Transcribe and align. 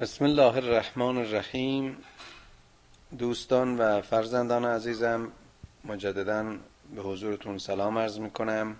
بسم 0.00 0.24
الله 0.24 0.56
الرحمن 0.56 1.16
الرحیم. 1.16 1.96
دوستان 3.18 3.76
و 3.78 4.00
فرزندان 4.02 4.64
عزیزم 4.64 5.32
مجددا 5.84 6.56
به 6.94 7.02
حضورتون 7.02 7.58
سلام 7.58 7.98
عرض 7.98 8.18
می 8.18 8.30
کنم 8.30 8.76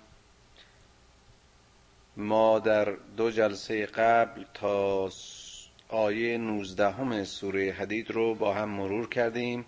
ما 2.17 2.59
در 2.59 2.85
دو 3.17 3.31
جلسه 3.31 3.87
قبل 3.87 4.45
تا 4.55 5.11
آیه 5.89 6.39
19 6.39 6.91
همه 6.91 7.25
سوره 7.25 7.73
حدید 7.73 8.11
رو 8.11 8.35
با 8.35 8.55
هم 8.55 8.69
مرور 8.69 9.09
کردیم 9.09 9.65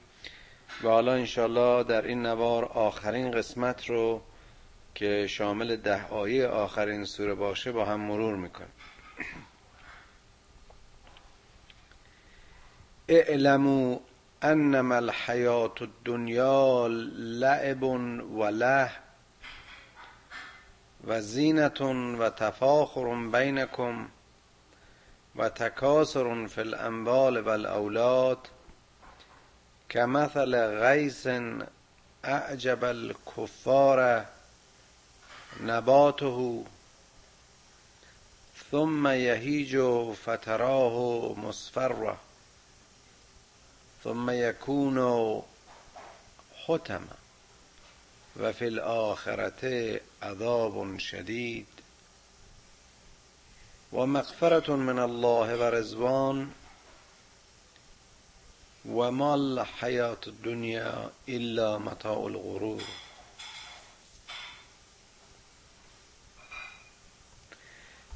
و 0.82 0.88
حالا 0.88 1.12
انشالله 1.12 1.84
در 1.84 2.06
این 2.06 2.22
نوار 2.22 2.64
آخرین 2.64 3.30
قسمت 3.30 3.90
رو 3.90 4.20
که 4.94 5.26
شامل 5.26 5.76
ده 5.76 6.06
آیه 6.06 6.46
آخرین 6.46 7.04
سوره 7.04 7.34
باشه 7.34 7.72
با 7.72 7.84
هم 7.84 8.00
مرور 8.00 8.36
می‌کنیم. 8.36 8.72
اعلموا 13.10 13.98
أنما 14.44 14.98
الحياة 14.98 15.74
الدنيا 15.80 16.88
لعب 17.18 17.82
وله 18.32 18.90
وزينة 21.04 21.80
وتفاخر 22.20 23.14
بينكم 23.14 24.08
وتكاثر 25.36 26.48
في 26.48 26.60
الأموال 26.60 27.48
والأولاد. 27.48 28.38
كمثل 29.88 30.54
غيث 30.56 31.28
أعجب 32.24 32.84
الكفار 32.84 34.26
نباته 35.60 36.64
ثم 38.70 39.08
يهيج 39.08 39.78
فتراه 40.12 41.34
مصفرا 41.36 42.18
ثم 44.04 44.30
یکون 44.30 44.98
حتما. 46.66 47.16
و 48.36 48.52
فی 48.52 48.64
الاخرت 48.64 49.64
عذاب 50.22 50.98
شدید. 50.98 51.66
و 53.92 54.06
مغفرت 54.06 54.68
من 54.68 54.98
الله 54.98 55.56
و 55.56 55.62
رزوان 55.62 56.54
و 58.86 59.10
ما 59.10 59.32
الحیات 59.32 60.28
الدنیا 60.28 61.10
الا 61.28 61.78
متاع 61.78 62.18
الغرور. 62.18 62.82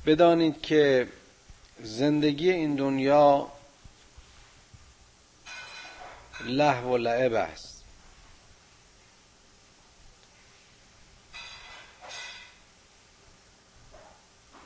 بدانید 0.07 0.63
که 0.63 1.09
زندگی 1.81 2.51
این 2.51 2.77
دنیا 2.77 3.54
لحو 6.45 6.89
و 6.89 6.97
لعب 6.97 7.33
است. 7.33 7.85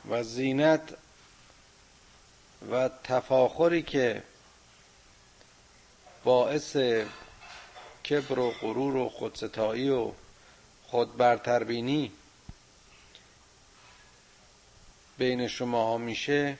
و 0.09 0.23
زینت 0.23 0.97
و 2.71 2.89
تفاخری 3.03 3.81
که 3.81 4.23
باعث 6.23 6.75
کبر 8.09 8.39
و 8.39 8.51
غرور 8.51 8.95
و 8.95 9.09
خودستایی 9.09 9.89
و 9.89 10.11
خود 10.87 11.17
برتربینی 11.17 12.11
بین 15.17 15.47
شما 15.47 15.85
ها 15.85 15.97
میشه 15.97 16.57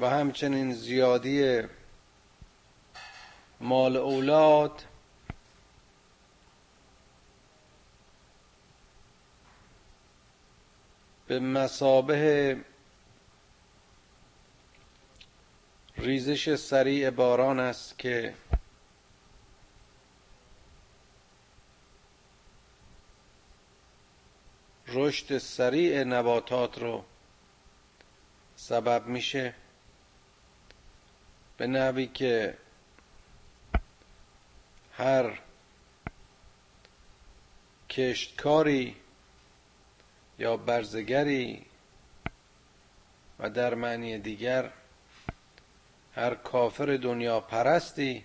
و 0.00 0.10
همچنین 0.10 0.74
زیادی 0.74 1.62
مال 3.60 3.96
اولاد. 3.96 4.84
به 11.26 11.40
مسابه 11.40 12.56
ریزش 15.96 16.54
سریع 16.54 17.10
باران 17.10 17.60
است 17.60 17.98
که 17.98 18.34
رشد 24.88 25.38
سریع 25.38 26.04
نباتات 26.04 26.78
رو 26.78 27.04
سبب 28.56 29.06
میشه. 29.06 29.54
به 31.56 31.66
نوی 31.66 32.06
که 32.06 32.58
هر 34.98 35.38
کشتکاری 37.90 38.96
یا 40.38 40.56
برزگری 40.56 41.66
و 43.38 43.50
در 43.50 43.74
معنی 43.74 44.18
دیگر 44.18 44.72
هر 46.14 46.34
کافر 46.34 46.98
دنیا 47.02 47.40
پرستی 47.40 48.24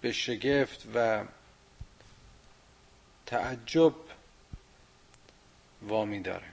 به 0.00 0.12
شگفت 0.12 0.86
و 0.94 1.24
تعجب 3.26 3.94
وامی 5.82 6.20
داره. 6.20 6.46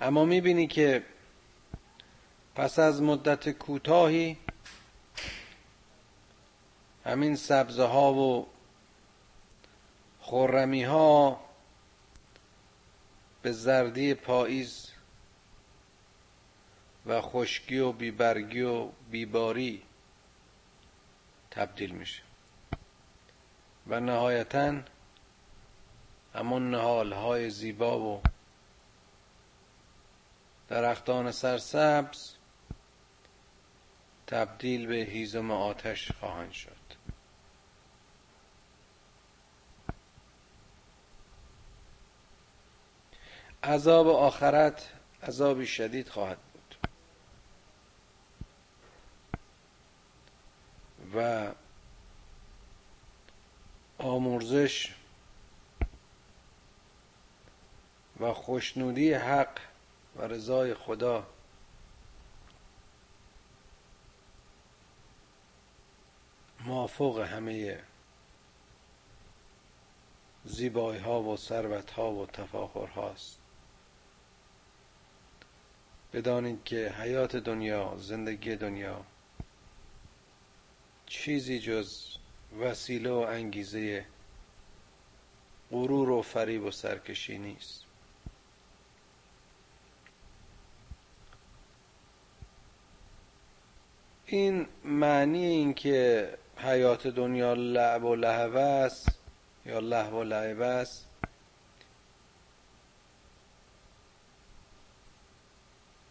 اما 0.00 0.24
می‌بینی 0.24 0.66
که 0.66 1.04
پس 2.60 2.78
از 2.78 3.02
مدت 3.02 3.48
کوتاهی 3.48 4.36
همین 7.04 7.36
سبزه 7.36 7.84
ها 7.84 8.14
و 8.14 8.46
خورمی 10.20 10.82
ها 10.82 11.40
به 13.42 13.52
زردی 13.52 14.14
پاییز 14.14 14.90
و 17.06 17.20
خشکی 17.20 17.78
و 17.78 17.92
بیبرگی 17.92 18.62
و 18.62 18.88
بیباری 19.10 19.82
تبدیل 21.50 21.90
میشه. 21.90 22.22
و 23.86 24.00
نهایتا 24.00 24.80
همون 26.34 26.70
نهال 26.70 27.12
های 27.12 27.50
زیبا 27.50 28.00
و 28.00 28.22
درختان 30.68 31.32
سرسبز 31.32 32.39
تبدیل 34.30 34.86
به 34.86 34.94
هیزم 34.94 35.50
آتش 35.50 36.12
خواهند 36.12 36.52
شد. 36.52 36.70
عذاب 43.62 44.08
آخرت 44.08 44.88
عذابی 45.22 45.66
شدید 45.66 46.08
خواهد 46.08 46.38
بود. 46.38 46.76
و 51.14 51.48
آمرزش 53.98 54.94
و 58.20 58.32
خوشنودی 58.32 59.12
حق 59.12 59.60
و 60.16 60.22
رضای 60.22 60.74
خدا 60.74 61.26
مافوق 66.70 67.18
همه 67.18 67.78
زیبایی 70.44 71.00
ها 71.00 71.22
و 71.22 71.36
ثروت 71.36 71.90
ها 71.90 72.12
و 72.12 72.26
تفاخر 72.26 72.86
هاست 72.86 73.38
بدانید 76.12 76.64
که 76.64 76.94
حیات 76.98 77.36
دنیا 77.36 77.96
زندگی 77.98 78.56
دنیا 78.56 79.04
چیزی 81.06 81.58
جز 81.58 82.16
وسیله 82.60 83.10
و 83.10 83.14
انگیزه 83.14 84.06
غرور 85.70 86.10
و 86.10 86.22
فریب 86.22 86.64
و 86.64 86.70
سرکشی 86.70 87.38
نیست. 87.38 87.84
این 94.26 94.66
معنی 94.84 95.44
این 95.44 95.74
که 95.74 96.30
حیات 96.62 97.06
دنیا 97.06 97.54
لعب 97.54 98.04
و 98.04 98.14
لحوه 98.14 98.60
است 98.60 99.18
یا 99.66 99.78
لحو 99.78 100.20
و 100.20 100.22
لعب 100.22 100.60
است. 100.60 101.06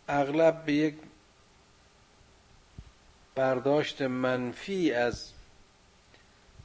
اغلب 0.07 0.65
به 0.65 0.73
یک 0.73 0.95
برداشت 3.35 4.01
منفی 4.01 4.93
از 4.93 5.31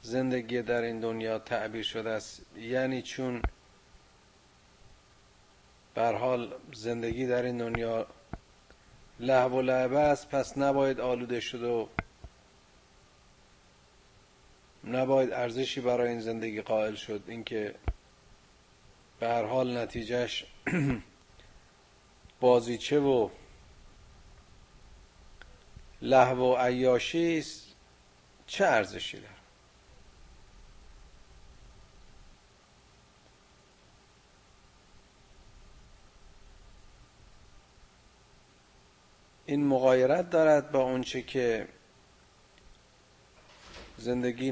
زندگی 0.01 0.61
در 0.61 0.81
این 0.81 0.99
دنیا 0.99 1.39
تعبیر 1.39 1.83
شده 1.83 2.09
است. 2.09 2.41
یعنی 2.57 3.01
چون 3.01 3.43
بر 5.95 6.15
حال 6.15 6.55
زندگی 6.73 7.27
در 7.27 7.43
این 7.43 7.57
دنیا 7.57 8.07
لحو 9.19 9.57
و 9.57 9.61
لعبه 9.61 9.99
است 9.99 10.29
پس 10.29 10.57
نباید 10.57 10.99
آلوده 10.99 11.39
شد 11.39 11.63
و 11.63 11.89
نباید 14.85 15.33
ارزشی 15.33 15.81
برای 15.81 16.09
این 16.09 16.19
زندگی 16.19 16.61
قائل 16.61 16.95
شد. 16.95 17.23
اینکه 17.27 17.75
به 19.19 19.27
هر 19.27 19.45
حال 19.45 19.77
نتیجهش 19.77 20.45
بازیچه 22.39 22.99
و 22.99 23.29
لحو 26.01 26.53
و 26.53 26.55
عیاشی 26.55 27.37
است. 27.37 27.75
چه 28.47 28.65
ارزشی 28.65 29.17
داره؟ 29.17 29.35
این 39.45 39.67
مغایرت 39.67 40.29
دارد 40.29 40.71
با 40.71 40.79
اونچه 40.79 41.21
که 41.21 41.67
زندگی 43.97 44.51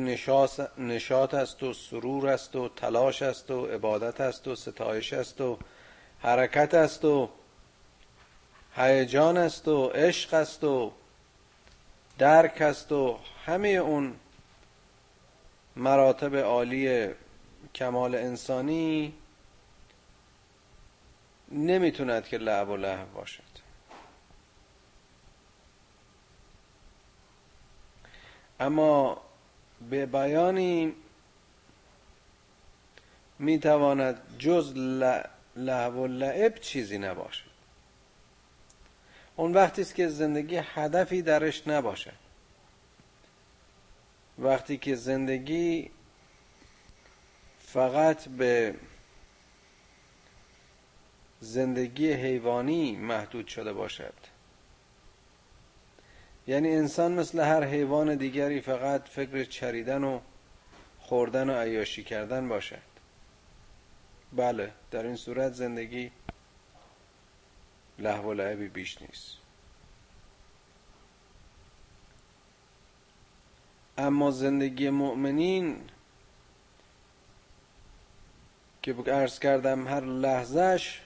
نشاط 0.78 1.34
است 1.34 1.64
و 1.64 1.74
سرور 1.74 2.30
است 2.30 2.56
و 2.56 2.70
تلاش 2.70 3.22
است 3.22 3.52
و 3.52 3.66
عبادت 3.66 4.22
است 4.22 4.48
و 4.48 4.56
ستایش 4.56 5.14
است 5.14 5.42
و 5.42 5.58
حرکت 6.20 6.74
است 6.74 7.06
و 7.06 7.30
هیجان 8.76 9.38
است 9.38 9.68
و 9.68 9.88
عشق 9.88 10.34
است 10.34 10.64
و 10.64 10.92
درک 12.18 12.62
است 12.62 12.92
و 12.92 13.20
همه 13.46 13.68
اون 13.68 14.16
مراتب 15.76 16.36
عالی 16.36 17.10
کمال 17.76 18.16
انسانی 18.16 19.14
نمی‌توند 21.52 22.28
که 22.28 22.38
لعب 22.38 22.70
و 22.70 22.78
لحو 22.78 23.06
باشد. 23.16 23.44
اما 28.60 29.22
به 29.90 30.06
بیانی 30.06 30.94
می‌تواند 33.40 34.22
جز 34.40 34.74
لعب 35.56 35.96
و 35.96 36.08
لعب 36.08 36.56
چیزی 36.60 36.98
نباشد. 36.98 37.54
اون 39.36 39.54
وقتی 39.54 39.82
است 39.82 39.96
که 39.96 40.08
زندگی 40.08 40.56
هدفی 40.64 41.22
درش 41.22 41.68
نباشد. 41.68 42.24
وقتی 44.40 44.78
که 44.78 44.96
زندگی 44.96 45.90
فقط 47.60 48.28
به 48.28 48.76
زندگی 51.40 52.14
حیوانی 52.14 52.96
محدود 52.96 53.48
شده 53.48 53.74
باشد. 53.74 54.14
یعنی 56.48 56.76
انسان 56.76 57.12
مثل 57.12 57.40
هر 57.40 57.64
حیوان 57.64 58.16
دیگری 58.16 58.62
فقط 58.62 59.08
فکر 59.08 59.44
چریدن 59.44 60.04
و 60.04 60.20
خوردن 61.00 61.50
و 61.50 61.54
عیاشی 61.54 62.04
کردن 62.04 62.50
باشد. 62.50 62.94
بله 64.34 64.72
در 64.92 65.04
این 65.04 65.16
صورت 65.16 65.54
زندگی 65.54 66.12
لحو 68.00 68.30
و 68.30 68.34
لعبی 68.34 68.68
بیش 68.68 69.02
نیست. 69.02 69.38
اما 73.98 74.32
زندگی 74.32 74.90
مؤمنین 74.90 75.82
که 78.82 78.96
ارز 79.08 79.40
کردم 79.40 79.88
هر 79.88 80.02
لحظهش 80.02 81.02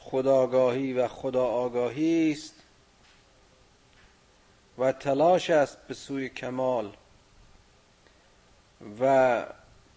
خداگاهی 0.00 0.92
و 0.92 1.08
خدا 1.08 1.44
آگاهی 1.44 2.32
است. 2.32 2.53
و 4.78 4.92
تلاش 4.92 5.50
است 5.50 5.78
به 5.88 5.94
سوی 5.94 6.28
کمال 6.28 6.92
و 9.00 9.44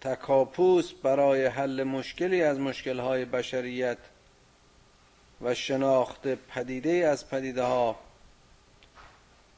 تکاپوس 0.00 0.92
برای 0.92 1.46
حل 1.46 1.82
مشکلی 1.82 2.42
از 2.42 2.58
مشکلهای 2.58 3.24
بشریت 3.24 3.98
و 5.40 5.54
شناخت 5.54 6.28
پدیده 6.28 6.90
از 6.90 7.30
پدیده 7.30 7.62
ها 7.62 7.98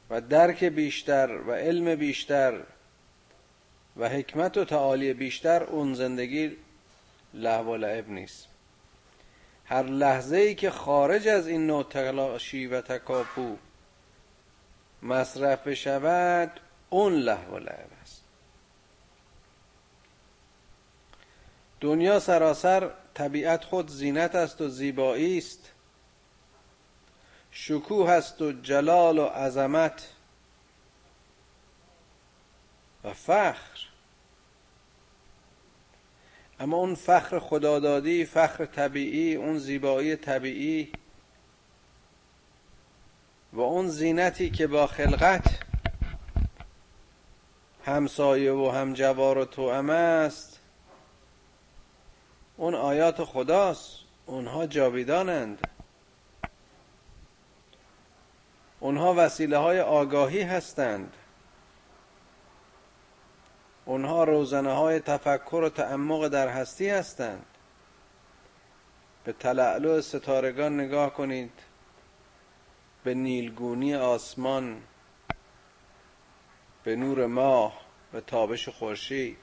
و 0.09 0.21
درک 0.21 0.63
بیشتر 0.63 1.37
و 1.47 1.51
علم 1.51 1.95
بیشتر 1.95 2.61
و 3.97 4.09
حکمت 4.09 4.57
و 4.57 4.65
تعالی 4.65 5.13
بیشتر 5.13 5.63
اون 5.63 5.93
زندگی 5.93 6.57
لحو 7.33 7.73
و 7.73 7.75
لعب 7.75 8.09
نیست. 8.09 8.47
هر 9.65 9.83
لحظه 9.83 10.37
ای 10.37 10.55
که 10.55 10.69
خارج 10.69 11.27
از 11.27 11.47
این 11.47 11.67
نوع 11.67 11.83
تلاشی 11.83 12.67
و 12.67 12.81
تکاپو 12.81 13.57
مصرف 15.03 15.67
بشود 15.67 16.59
اون 16.89 17.13
لحو 17.13 17.55
و 17.55 17.57
لعب 17.57 17.89
است. 18.01 18.23
دنیا 21.81 22.19
سراسر 22.19 22.91
طبیعت 23.13 23.63
خود 23.63 23.87
زینت 23.87 24.35
است 24.35 24.61
و 24.61 24.69
زیبایی 24.69 25.37
است. 25.37 25.71
شکوه 27.51 28.11
است 28.11 28.41
و 28.41 28.51
جلال 28.51 29.19
و 29.19 29.25
عظمت 29.25 30.09
و 33.03 33.13
فخر. 33.13 33.87
اما 36.59 36.77
اون 36.77 36.95
فخر 36.95 37.39
خدادادی 37.39 38.25
فخر 38.25 38.65
طبیعی 38.65 39.35
اون 39.35 39.57
زیبایی 39.57 40.15
طبیعی 40.15 40.91
و 43.53 43.61
اون 43.61 43.87
زینتی 43.87 44.49
که 44.49 44.67
با 44.67 44.87
خلقت 44.87 45.45
همسایه 47.85 48.51
و 48.51 48.69
همجوار 48.69 49.37
و 49.37 49.45
توأم 49.45 49.89
است 49.89 50.59
اون 52.57 52.75
آیات 52.75 53.23
خداست. 53.23 53.99
اونها 54.25 54.65
جاویدانند. 54.65 55.67
اونها 58.79 59.13
وسیله 59.17 59.57
های 59.57 59.79
آگاهی 59.79 60.41
هستند. 60.41 61.13
اونها 63.85 64.23
روزنه 64.23 64.73
های 64.73 64.99
تفکر 64.99 65.55
و 65.55 65.69
تعمق 65.69 66.27
در 66.27 66.47
هستی 66.47 66.89
هستند. 66.89 67.45
به 69.23 69.33
تلعلو 69.33 70.01
ستارگان 70.01 70.79
نگاه 70.79 71.13
کنید. 71.13 71.70
به 73.03 73.13
نیلگونی 73.13 73.95
آسمان 73.95 74.83
به 76.83 76.95
نور 76.95 77.25
ماه 77.25 77.81
به 78.11 78.21
تابش 78.21 78.69
خورشید 78.69 79.37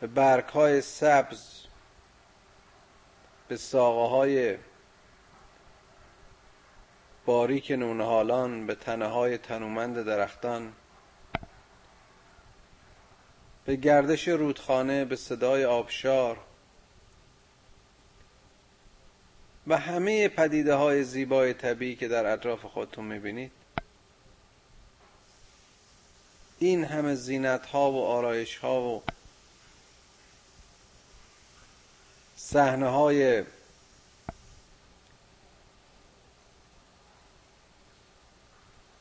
به 0.00 0.06
برگ 0.06 0.44
های 0.44 0.80
سبز 0.80 1.64
به 3.48 3.56
ساقه 3.56 4.10
های 4.10 4.58
باریک 7.26 7.70
نونهالان 7.70 8.66
به 8.66 8.74
تنه 8.74 9.06
های 9.06 9.38
تنومند 9.38 10.02
درختان 10.02 10.72
به 13.64 13.76
گردش 13.76 14.28
رودخانه 14.28 15.04
به 15.04 15.16
صدای 15.16 15.64
آبشار 15.64 16.38
و 19.66 19.78
همه 19.78 20.28
پدیده 20.28 20.74
های 20.74 21.04
زیبای 21.04 21.54
طبیعی 21.54 21.96
که 21.96 22.08
در 22.08 22.26
اطراف 22.26 22.64
خودتون 22.64 23.04
می‌بینید. 23.04 23.52
این 26.58 26.84
همه 26.84 27.14
زینت 27.14 27.66
ها 27.66 27.90
و 27.92 28.04
آرایش 28.04 28.56
ها 28.56 28.80
و 28.80 29.02
صحنه 32.36 32.88
های 32.88 33.44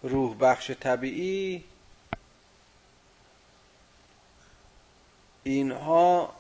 روح 0.03 0.37
بخش 0.37 0.71
طبیعی 0.71 1.63
اینها 5.43 6.35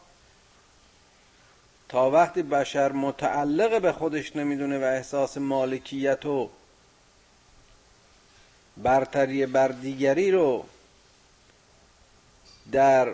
تا 1.93 2.11
وقتی 2.11 2.41
بشر 2.41 2.91
متعلق 2.91 3.81
به 3.81 3.91
خودش 3.91 4.35
نمی‌دونه 4.35 4.79
و 4.79 4.83
احساس 4.83 5.37
مالکیت 5.37 6.25
و 6.25 6.49
برتری 8.77 9.45
بر 9.45 9.67
دیگری 9.67 10.31
رو 10.31 10.65
در 12.71 13.13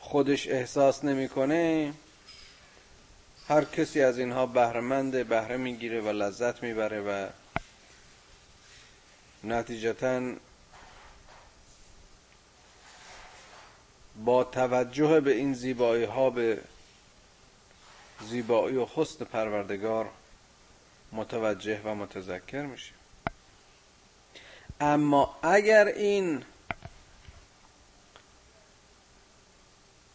خودش 0.00 0.48
احساس 0.48 1.04
نمی‌کنه 1.04 1.92
هر 3.48 3.64
کسی 3.64 4.02
از 4.02 4.18
اینها 4.18 4.46
بهرهمند 4.46 5.28
بهره 5.28 5.56
می‌گیره 5.56 6.00
و 6.00 6.08
لذت 6.08 6.62
می‌بره 6.62 7.00
و 7.00 7.28
نتیجتا 9.44 10.32
با 14.16 14.44
توجه 14.44 15.20
به 15.20 15.32
این 15.32 15.54
زیبایی 15.54 16.04
ها 16.04 16.30
به 16.30 16.58
زیبایی 18.20 18.76
و 18.76 18.86
حسن 18.94 19.24
پروردگار 19.24 20.08
متوجه 21.12 21.80
و 21.84 21.94
متذکر 21.94 22.62
میشه 22.62 22.92
اما 24.80 25.36
اگر 25.42 25.86
این 25.86 26.44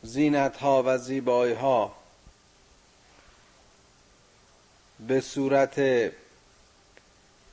زینت 0.03 0.57
ها 0.57 0.83
و 0.85 0.97
زیبایی 0.97 1.53
ها 1.53 1.95
به 5.07 5.21
صورت 5.21 5.81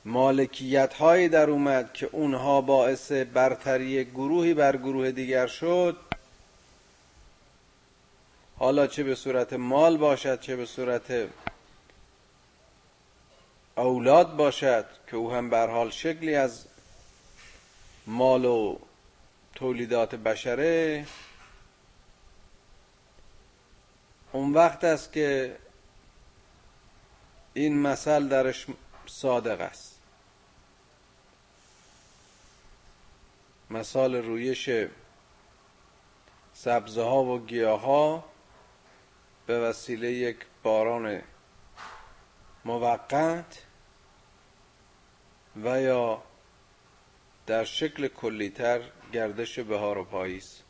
مالکیت 0.05 0.93
هایی 0.93 1.29
در 1.29 1.49
اومد 1.49 1.93
که 1.93 2.09
اونها 2.11 2.61
باعث 2.61 3.11
برتری 3.11 4.05
گروهی 4.05 4.53
بر 4.53 4.77
گروه 4.77 5.11
دیگر 5.11 5.47
شد 5.47 5.97
حالا 8.57 8.87
چه 8.87 9.03
به 9.03 9.15
صورت 9.15 9.53
مال 9.53 9.97
باشد 9.97 10.39
چه 10.39 10.55
به 10.55 10.65
صورت 10.65 11.29
اولاد 13.77 14.35
باشد 14.35 14.85
که 15.07 15.15
او 15.15 15.31
هم 15.31 15.49
بر 15.49 15.67
حال 15.67 15.89
شکلی 15.89 16.35
از 16.35 16.65
مال 18.07 18.45
و 18.45 18.77
تولیدات 19.55 20.15
بشره. 20.15 21.05
اون 24.31 24.53
وقت 24.53 24.83
است 24.83 25.13
که 25.13 25.57
این 27.53 27.81
مثل 27.81 28.27
درش 28.27 28.67
صادق 29.05 29.61
است. 29.61 29.99
مثال 33.69 34.15
رویش 34.15 34.69
سبزه 36.53 37.03
ها 37.03 37.23
و 37.23 37.45
گیاه 37.45 37.81
ها 37.81 38.34
به 39.47 39.59
وسیله 39.59 40.11
یک 40.11 40.37
باران 40.63 41.21
موقت 42.65 43.63
و 45.63 45.81
یا 45.81 46.23
در 47.47 47.63
شکل 47.63 48.07
کلیتر 48.07 48.81
گردش 49.13 49.59
بهار 49.59 49.97
و 49.97 50.03
پاییز. 50.03 50.61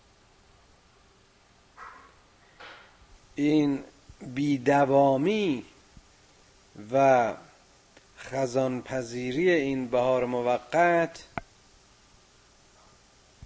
این 3.35 3.83
بیدوامی 4.21 5.65
و 6.91 7.33
خزان 8.17 8.81
پذیری 8.81 9.51
این 9.51 9.87
بهار 9.87 10.25
موقت 10.25 11.23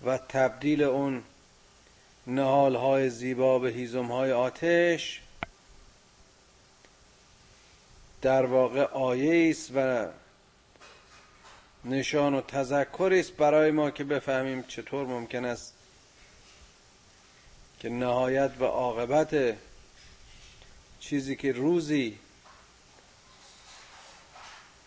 و 0.05 0.17
تبدیل 0.17 0.83
اون 0.83 1.23
نهال 2.29 2.75
های 2.75 3.09
زیبا 3.09 3.59
به 3.59 3.69
هیزم 3.69 4.05
های 4.05 4.31
آتش. 4.31 5.21
در 8.21 8.45
واقع 8.45 8.83
آیه 8.83 9.49
است 9.49 9.71
و 9.75 10.07
نشان 11.85 12.33
و 12.33 12.41
تذکری 12.41 13.19
است 13.19 13.31
برای 13.31 13.71
ما 13.71 13.91
که 13.91 14.03
بفهمیم 14.03 14.63
چطور 14.63 15.05
ممکن 15.05 15.45
است 15.45 15.73
که 17.79 17.89
نهایت 17.89 18.51
و 18.59 18.63
عاقبت 18.63 19.55
چیزی 20.99 21.35
که 21.35 21.51
روزی 21.51 22.19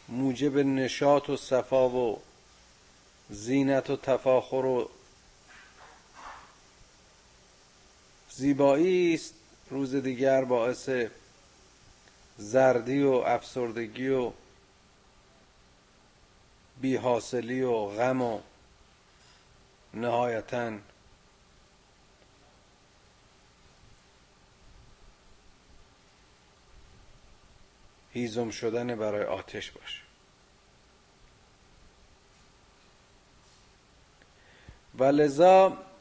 موجب 0.09 0.59
نشاط 0.59 1.31
و 1.31 1.37
صفا 1.37 1.89
و 1.89 2.21
زینت 3.31 3.91
و 3.91 3.97
تفاخر 3.97 4.57
و 4.57 4.89
زیبایی 8.37 9.15
است. 9.15 9.35
روز 9.71 9.95
دیگر 9.95 10.45
باعث 10.45 10.91
زردی 12.39 13.03
و 13.03 13.11
افسردگی 13.11 14.09
و 14.09 14.33
بیحاصلی 16.81 17.63
و 17.63 17.87
غم 17.87 18.23
و 18.23 18.41
نهایتا 19.95 20.73
هیزم 28.13 28.51
شدن 28.51 28.95
برای 28.97 29.25
آتش 29.25 29.71
باشه 29.71 30.03
و 34.99 35.05
لذا 35.05 35.92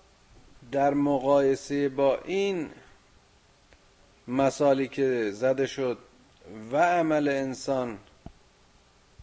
در 0.71 0.93
مقایسه 0.93 1.89
با 1.89 2.17
این 2.17 2.69
مثالی 4.27 4.87
که 4.87 5.31
زده 5.31 5.67
شد 5.67 5.97
و 6.71 6.77
عمل 6.77 7.27
انسان 7.27 7.99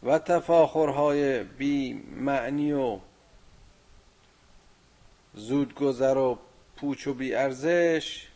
و 0.02 0.18
تفاخرهای 0.18 1.44
بی 1.44 1.94
معنی 2.16 2.72
و 2.72 2.98
زودگذر 5.34 6.16
و 6.16 6.38
پوچ 6.76 7.06
و 7.06 7.14
بی 7.14 7.34
ارزش 7.34 8.28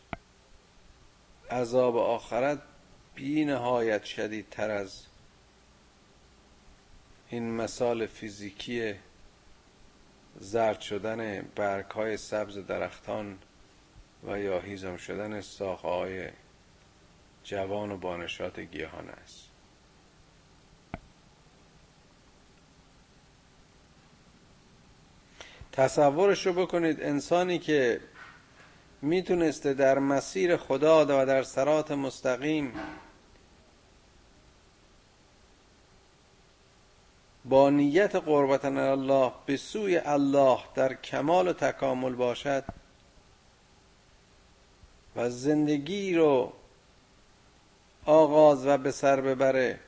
عذاب 1.51 1.97
آخرت 1.97 2.61
بی 3.15 3.45
نهایت 3.45 4.03
شدیدتر 4.03 4.71
از 4.71 5.05
این 7.29 7.51
مثال 7.51 8.05
فیزیکی 8.05 8.93
زرد 10.39 10.81
شدن 10.81 11.41
برگ 11.55 11.85
های 11.85 12.17
سبز 12.17 12.57
درختان 12.57 13.37
و 14.27 14.39
یا 14.39 14.59
هیزم 14.59 14.97
شدن 14.97 15.41
ساخه 15.41 15.87
های 15.87 16.29
جوان 17.43 17.91
و 17.91 17.97
بانشات 17.97 18.59
گیاهان 18.59 19.09
است. 19.09 19.49
تصورش 25.71 26.45
رو 26.45 26.53
بکنید 26.53 27.03
انسانی 27.03 27.59
که 27.59 28.01
می‌تونسته 29.01 29.73
در 29.73 29.99
مسیر 29.99 30.57
خدا 30.57 31.05
و 31.05 31.25
در 31.25 31.43
سرات 31.43 31.91
مستقیم 31.91 32.73
با 37.45 37.69
نیت 37.69 38.15
قربت 38.15 38.65
الله 38.65 39.31
به 39.45 39.57
سوی 39.57 39.97
الله 39.97 40.59
در 40.75 40.93
کمال 40.93 41.47
و 41.47 41.53
تکامل 41.53 42.13
باشد 42.13 42.63
و 45.15 45.29
زندگی 45.29 46.15
رو 46.15 46.53
آغاز 48.05 48.67
و 48.67 48.77
به 48.77 48.91
سر 48.91 49.21
ببره 49.21 49.79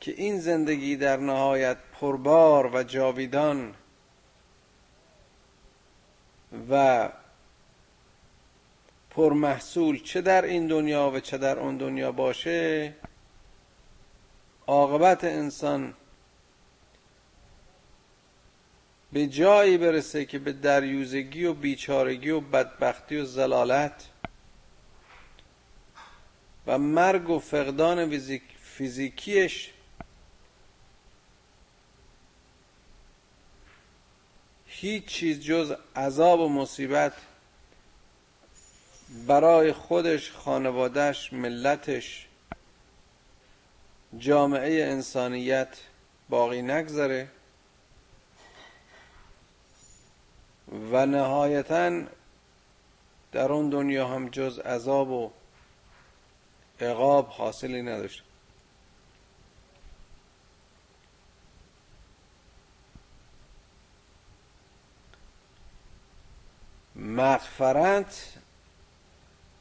که 0.00 0.14
این 0.16 0.40
زندگی 0.40 0.96
در 0.96 1.16
نهایت 1.16 1.76
پربار 2.00 2.76
و 2.76 2.82
جاویدان 2.82 3.74
و 6.70 7.08
پرمحصول 9.10 10.02
چه 10.02 10.20
در 10.20 10.44
این 10.44 10.66
دنیا 10.66 11.10
و 11.10 11.20
چه 11.20 11.38
در 11.38 11.58
اون 11.58 11.76
دنیا 11.76 12.12
باشه 12.12 12.94
عاقبت 14.66 15.24
انسان 15.24 15.94
به 19.12 19.26
جایی 19.26 19.78
برسه 19.78 20.24
که 20.24 20.38
به 20.38 20.52
دریوزگی 20.52 21.44
و 21.44 21.54
بیچارگی 21.54 22.30
و 22.30 22.40
بدبختی 22.40 23.16
و 23.16 23.24
زلالت 23.24 24.08
و 26.66 26.78
مرگ 26.78 27.30
و 27.30 27.38
فقدان 27.38 28.18
فیزیکیش 28.62 29.70
هیچ 34.66 35.04
چیز 35.04 35.40
جز 35.40 35.74
عذاب 35.96 36.40
و 36.40 36.48
مصیبت 36.48 37.12
برای 39.26 39.72
خودش 39.72 40.30
خانوادهش 40.30 41.32
ملتش 41.32 42.26
جامعه 44.18 44.84
انسانیت 44.84 45.68
باقی 46.28 46.62
نگذره 46.62 47.28
و 50.92 51.06
نهایتا 51.06 52.02
در 53.32 53.52
اون 53.52 53.70
دنیا 53.70 54.08
هم 54.08 54.28
جز 54.28 54.58
عذاب 54.58 55.10
و 55.10 55.30
عقاب 56.80 57.28
حاصلی 57.28 57.82
نداشت 57.82 58.22
مغفرت 66.96 68.41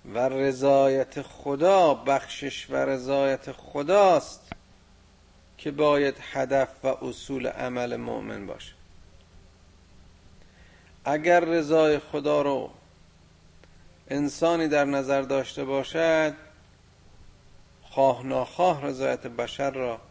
و 0.06 0.30
رضایت 0.30 1.22
خدا 1.22 1.94
بخشش 1.94 2.70
و 2.70 2.76
رضایت 2.76 3.52
خداست 3.52 4.52
که 5.58 5.72
باید 5.72 6.16
هدف 6.34 6.86
و 6.86 6.88
اصول 6.88 7.48
عمل 7.48 7.96
مؤمن 7.96 8.48
باشه. 8.48 8.74
اگر 11.06 11.40
رضای 11.40 12.00
خدا 12.00 12.42
رو 12.42 12.70
انسانی 14.08 14.68
در 14.68 14.86
نظر 14.86 15.22
داشته 15.22 15.64
باشد 15.66 16.34
خواه 17.84 18.26
ناخواه 18.26 18.86
رضایت 18.86 19.28
بشر 19.28 19.72
را 19.72 20.02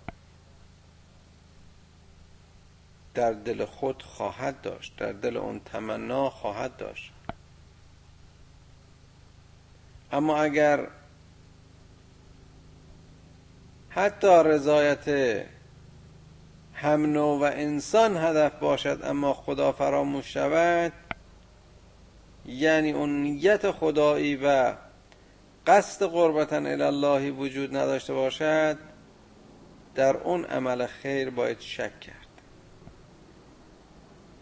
در 3.14 3.32
دل 3.32 3.64
خود 3.64 4.02
خواهد 4.02 4.60
داشت 4.60 4.96
در 4.96 5.12
دل 5.12 5.36
اون 5.36 5.60
تمنا 5.60 6.30
خواهد 6.30 6.76
داشت. 6.76 7.12
اما 10.12 10.42
اگر 10.42 10.86
حتی 13.88 14.42
رضایت 14.44 15.08
هم 16.74 17.16
و 17.16 17.42
انسان 17.42 18.16
هدف 18.16 18.58
باشد 18.58 19.00
اما 19.04 19.34
خدا 19.34 19.72
فراموش 19.72 20.34
شود 20.34 20.92
یعنی 22.46 22.92
اون 22.92 23.22
نیت 23.22 23.70
خدایی 23.70 24.36
و 24.36 24.74
قصد 25.66 26.06
قربتا 26.06 26.56
الله 26.56 27.30
وجود 27.30 27.76
نداشته 27.76 28.12
باشد 28.12 28.78
در 29.94 30.16
اون 30.16 30.44
عمل 30.44 30.86
خیر 30.86 31.30
باید 31.30 31.60
شک 31.60 32.00
کرد. 32.00 32.16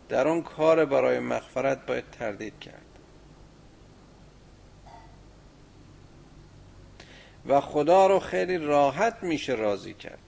در 0.08 0.28
اون 0.28 0.42
کار 0.42 0.84
برای 0.84 1.18
مغفرت 1.18 1.86
باید 1.86 2.10
تردید 2.10 2.58
کرد. 2.58 2.87
و 7.48 7.60
خدا 7.60 8.06
رو 8.06 8.18
خیلی 8.18 8.58
راحت 8.58 9.22
میشه 9.22 9.54
راضی 9.54 9.94
کرد. 9.94 10.18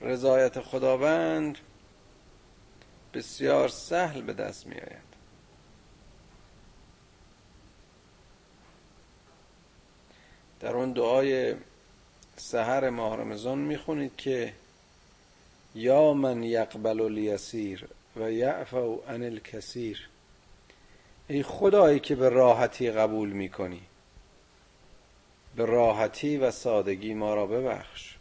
رضایت 0.00 0.60
خداوند 0.60 1.58
بسیار 3.14 3.68
سهل 3.68 4.22
به 4.22 4.32
دست 4.32 4.66
می 4.66 4.74
آید 4.74 5.12
در 10.60 10.76
اون 10.76 10.92
دعای 10.92 11.54
سحر 12.36 12.90
ماه 12.90 13.16
رمضان 13.16 13.58
می‌خونید 13.58 14.16
که 14.16 14.52
یا 15.74 16.12
من 16.12 16.42
یقبل 16.42 17.00
الیسیر 17.00 17.88
و 18.16 18.32
یعفو 18.32 19.00
عن 19.08 19.22
الکثیر 19.22 20.08
ای 21.28 21.42
خدایی 21.42 22.00
که 22.00 22.14
به 22.14 22.28
راحتی 22.28 22.90
قبول 22.90 23.28
می‌کنی 23.30 23.80
به 25.56 25.64
راحتی 25.64 26.36
و 26.36 26.50
سادگی 26.50 27.14
ما 27.14 27.34
را 27.34 27.46
ببخش. 27.46 28.14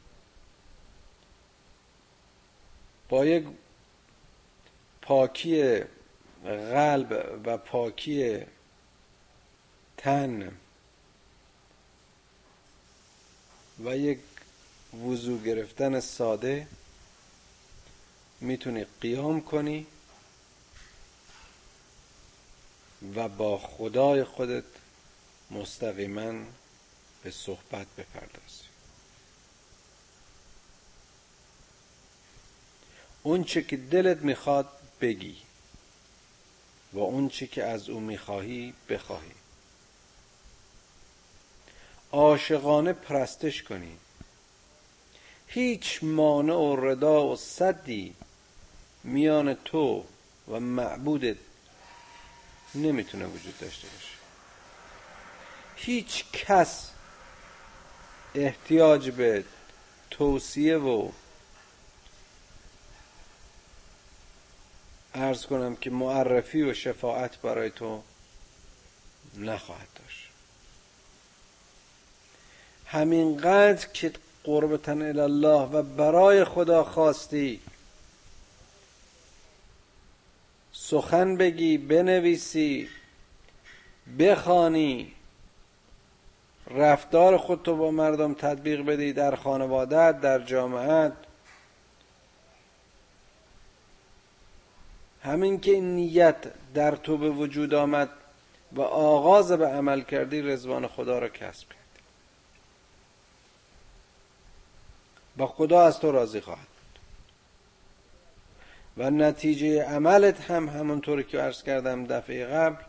با 3.09 3.25
یک 3.25 3.45
پاکی 5.01 5.79
قلب 6.43 7.41
و 7.45 7.57
پاکی 7.57 8.45
تن 9.97 10.51
و 13.85 13.97
یک 13.97 14.19
وضو 15.05 15.37
گرفتن 15.37 15.99
ساده 15.99 16.67
می‌تونی 18.41 18.85
قیام 19.01 19.41
کنی 19.41 19.87
و 23.15 23.29
با 23.29 23.57
خدای 23.57 24.23
خودت 24.23 24.63
مستقیما 25.51 26.33
به 27.23 27.31
صحبت 27.31 27.87
بپردازی 27.97 28.63
اون 33.23 33.43
چه 33.43 33.61
که 33.61 33.77
دلت 33.77 34.17
می‌خواد 34.17 34.69
بگی 35.01 35.37
و 36.93 36.99
اون 36.99 37.29
چه 37.29 37.47
که 37.47 37.63
از 37.63 37.89
او 37.89 37.99
می‌خواهی 37.99 38.73
بخواهی. 38.89 39.31
عاشقانه 42.11 42.93
پرستش 42.93 43.63
کنی. 43.63 43.97
هیچ 45.47 45.99
مانع 46.03 46.53
و 46.53 46.75
ردا 46.75 47.27
و 47.27 47.35
صدی 47.35 48.15
میان 49.03 49.53
تو 49.53 50.05
و 50.47 50.59
معبودت 50.59 51.37
نمی‌تونه 52.75 53.25
وجود 53.25 53.57
داشته 53.57 53.87
باشه. 53.87 54.07
هیچ 55.75 56.25
کس 56.33 56.90
احتیاج 58.35 59.09
به 59.09 59.43
توصیه 60.09 60.77
و 60.77 61.09
ارز 65.13 65.45
کنم 65.45 65.75
که 65.75 65.89
معرفی 65.89 66.61
و 66.61 66.73
شفاعت 66.73 67.41
برای 67.41 67.69
تو 67.69 68.03
نخواهد 69.37 69.87
داشت. 69.95 70.27
همینقدر 72.85 73.87
که 73.87 74.11
قربتن 74.43 75.19
الله 75.19 75.61
و 75.61 75.83
برای 75.83 76.45
خدا 76.45 76.83
خواستی 76.83 77.59
سخن 80.73 81.37
بگی 81.37 81.77
بنویسی 81.77 82.89
بخوانی 84.19 85.13
رفتار 86.75 87.37
خودتو 87.37 87.75
با 87.75 87.91
مردم 87.91 88.33
تطبیق 88.33 88.85
بدی 88.85 89.13
در 89.13 89.35
خانوادت 89.35 90.21
در 90.21 90.39
جامعت 90.39 91.13
همین 95.23 95.59
که 95.59 95.71
این 95.71 95.95
نیت 95.95 96.35
در 96.73 96.95
تو 96.95 97.17
به 97.17 97.29
وجود 97.29 97.73
آمد 97.73 98.09
و 98.73 98.81
آغاز 98.81 99.51
به 99.51 99.67
عمل 99.67 100.01
کردی 100.01 100.41
رزوان 100.41 100.87
خدا 100.87 101.19
را 101.19 101.29
کسب 101.29 101.69
کردی 101.69 101.81
با 105.37 105.47
خدا 105.47 105.83
از 105.83 105.99
تو 105.99 106.11
راضی 106.11 106.41
خواهد 106.41 106.67
و 108.97 109.09
نتیجه 109.09 109.83
عملت 109.83 110.41
هم 110.41 110.69
همونطوری 110.69 111.23
که 111.23 111.39
عرض 111.39 111.63
کردم 111.63 112.05
دفعه 112.05 112.45
قبل 112.45 112.83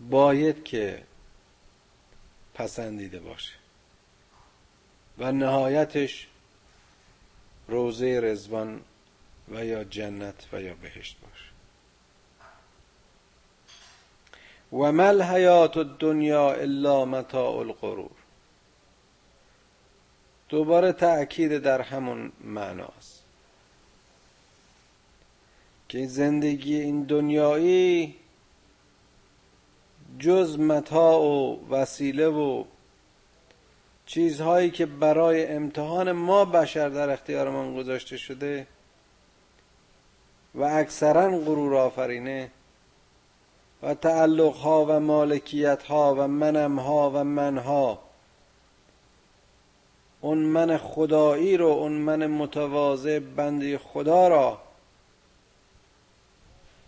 باید 0.00 0.64
که 0.64 1.02
پسندیده 2.54 3.20
باشه. 3.20 3.52
و 5.18 5.32
نهایتش 5.32 6.28
روزه 7.68 8.20
رزوان 8.20 8.80
و 9.48 9.64
یا 9.64 9.84
جنت 9.84 10.46
و 10.52 10.62
یا 10.62 10.74
بهشت 10.74 11.16
باشه. 11.22 11.50
و 14.72 14.92
مل 14.92 15.22
حیات 15.22 15.76
الدنیا 15.76 16.52
الا 16.52 17.04
متاع 17.04 17.56
الغرور. 17.56 18.10
دوباره 20.48 20.92
تأکید 20.92 21.58
در 21.58 21.80
همون 21.80 22.32
معناست 22.40 23.22
که 25.88 26.06
زندگی 26.06 26.80
این 26.80 27.02
دنیایی 27.02 28.19
جز 30.20 30.58
متاع 30.58 31.18
و 31.18 31.56
وسیله 31.70 32.28
و 32.28 32.64
چیزهایی 34.06 34.70
که 34.70 34.86
برای 34.86 35.46
امتحان 35.46 36.12
ما 36.12 36.44
بشر 36.44 36.88
در 36.88 37.10
اختیارمان 37.10 37.76
گذاشته 37.76 38.16
شده 38.16 38.66
و 40.54 40.62
اکثرا 40.62 41.38
غرور 41.38 41.76
آفرینه 41.76 42.50
و 43.82 43.94
تعلق 43.94 44.54
ها 44.54 44.86
و 44.88 45.00
مالکیت 45.00 45.82
ها 45.82 46.14
و 46.18 46.28
منم 46.28 46.78
ها 46.78 47.10
و 47.10 47.24
منها 47.24 47.98
اون 50.20 50.38
من 50.38 50.76
خدایی 50.76 51.56
رو 51.56 51.66
اون 51.66 51.92
من 51.92 52.26
متواضع 52.26 53.18
بنده 53.18 53.78
خدا 53.78 54.28
را 54.28 54.58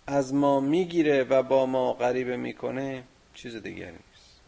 از 0.07 0.35
ما 0.35 0.61
می‌گیره 0.61 1.25
و 1.25 1.42
با 1.42 1.66
ما 1.66 1.92
غریبه 1.92 2.37
می‌کنه. 2.37 3.05
چیز 3.35 3.57
دیگری 3.57 3.92
نیست. 3.92 4.40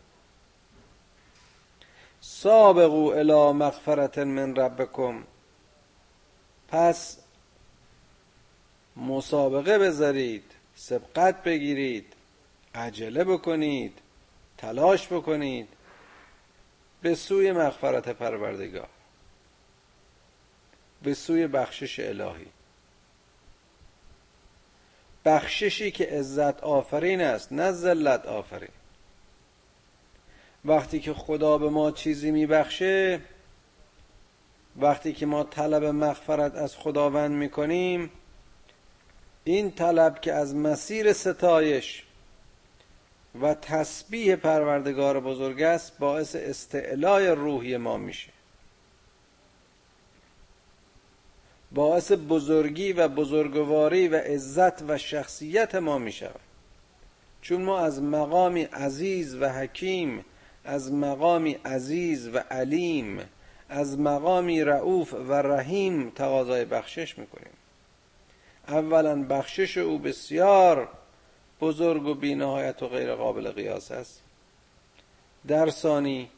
سابقو 2.20 3.10
الى 3.10 3.52
مغفرت 3.52 4.18
من 4.18 4.56
ربکم. 4.56 5.24
پس 6.68 7.18
مسابقه 8.96 9.78
بذارید 9.78 10.52
سبقت 10.74 11.42
بگیرید 11.42 12.12
عجله 12.74 13.24
بکنید 13.24 13.98
تلاش 14.58 15.06
بکنید 15.06 15.68
به 17.02 17.14
سوی 17.14 17.52
مغفرت 17.52 18.08
پروردگار 18.08 18.88
به 21.02 21.14
سوی 21.14 21.46
بخشش 21.46 22.00
الهی. 22.00 22.46
بخششی 25.24 25.90
که 25.90 26.06
عزت 26.06 26.60
آفرین 26.60 27.20
است 27.20 27.52
نه 27.52 27.72
ذلت 27.72 28.26
آفرین. 28.26 28.68
وقتی 30.64 31.00
که 31.00 31.14
خدا 31.14 31.58
به 31.58 31.70
ما 31.70 31.90
چیزی 31.90 32.30
میبخشه 32.30 33.20
وقتی 34.76 35.12
که 35.12 35.26
ما 35.26 35.44
طلب 35.44 35.84
مغفرت 35.84 36.54
از 36.54 36.76
خداوند 36.76 37.30
می‌کنیم 37.30 38.10
این 39.44 39.70
طلب 39.70 40.20
که 40.20 40.32
از 40.32 40.54
مسیر 40.54 41.12
ستایش 41.12 42.04
و 43.40 43.54
تسبیح 43.54 44.36
پروردگار 44.36 45.20
بزرگ 45.20 45.62
است 45.62 45.98
باعث 45.98 46.36
استعلای 46.36 47.28
روحی 47.28 47.76
ما 47.76 47.96
میشه. 47.96 48.33
باعث 51.74 52.12
بزرگی 52.12 52.92
و 52.92 53.08
بزرگواری 53.08 54.08
و 54.08 54.16
عزت 54.16 54.82
و 54.82 54.98
شخصیت 54.98 55.74
ما 55.74 55.98
می 55.98 56.12
شود 56.12 56.40
چون 57.42 57.62
ما 57.62 57.80
از 57.80 58.02
مقامی 58.02 58.62
عزیز 58.62 59.34
و 59.34 59.48
حکیم 59.48 60.24
از 60.64 60.92
مقامی 60.92 61.52
عزیز 61.52 62.28
و 62.28 62.38
علیم 62.38 63.20
از 63.68 63.98
مقامی 63.98 64.64
رعوف 64.64 65.14
و 65.14 65.32
رحیم 65.32 66.10
تقاضای 66.10 66.64
بخشش 66.64 67.18
می‌کنیم. 67.18 67.52
اولا 68.68 69.22
بخشش 69.22 69.78
او 69.78 69.98
بسیار 69.98 70.88
بزرگ 71.60 72.06
و 72.06 72.14
بینهایت 72.14 72.82
و 72.82 72.88
غیر 72.88 73.14
قابل 73.14 73.50
قیاس 73.50 73.90
است. 73.90 74.22
در 75.46 75.70
ثانی 75.70 76.28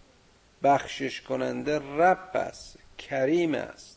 بخشش 0.62 1.20
کننده 1.20 1.78
رب 1.78 2.30
است 2.34 2.78
کریم 2.98 3.54
است. 3.54 3.95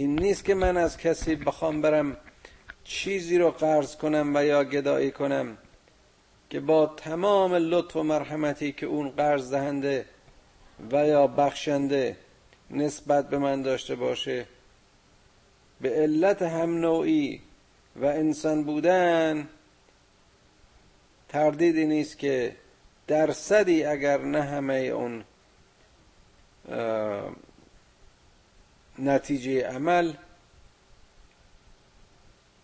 این 0.00 0.18
نیست 0.18 0.44
که 0.44 0.54
من 0.54 0.76
از 0.76 0.98
کسی 0.98 1.36
بخوام 1.36 1.82
برم 1.82 2.16
چیزی 2.84 3.38
رو 3.38 3.50
قرض 3.50 3.96
کنم 3.96 4.36
و 4.36 4.44
یا 4.44 4.64
گدایی 4.64 5.10
کنم 5.10 5.58
که 6.50 6.60
با 6.60 6.86
تمام 6.86 7.54
لطف 7.54 7.96
و 7.96 8.02
مرحمتی 8.02 8.72
که 8.72 8.86
اون 8.86 9.10
قرض 9.10 9.50
دهنده 9.50 10.04
و 10.92 11.06
یا 11.06 11.26
بخشنده 11.26 12.16
نسبت 12.70 13.28
به 13.28 13.38
من 13.38 13.62
داشته 13.62 13.94
باشه 13.94 14.46
به 15.80 15.90
علت 15.90 16.42
هم 16.42 16.78
نوعی 16.78 17.40
و 17.96 18.04
انسان 18.04 18.64
بودن 18.64 19.48
تردیدی 21.28 21.86
نیست 21.86 22.18
که 22.18 22.56
درصدی 23.06 23.84
اگر 23.84 24.20
نه 24.20 24.42
همه 24.42 24.74
اون 24.74 25.24
نتیجه 29.00 29.66
عمل 29.66 30.14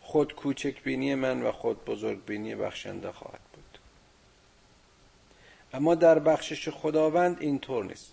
خود 0.01 0.35
کوچک 0.35 0.83
بینی 0.83 1.14
من 1.14 1.42
و 1.42 1.53
خود 1.53 1.85
بزرگ 1.85 2.25
بینی 2.25 2.55
بخشنده 2.55 3.12
خواهد 3.12 3.40
بود. 3.53 3.79
اما 5.72 5.94
در 5.94 6.18
بخشش 6.18 6.68
خداوند 6.68 7.37
اینطور 7.40 7.85
نیست. 7.85 8.12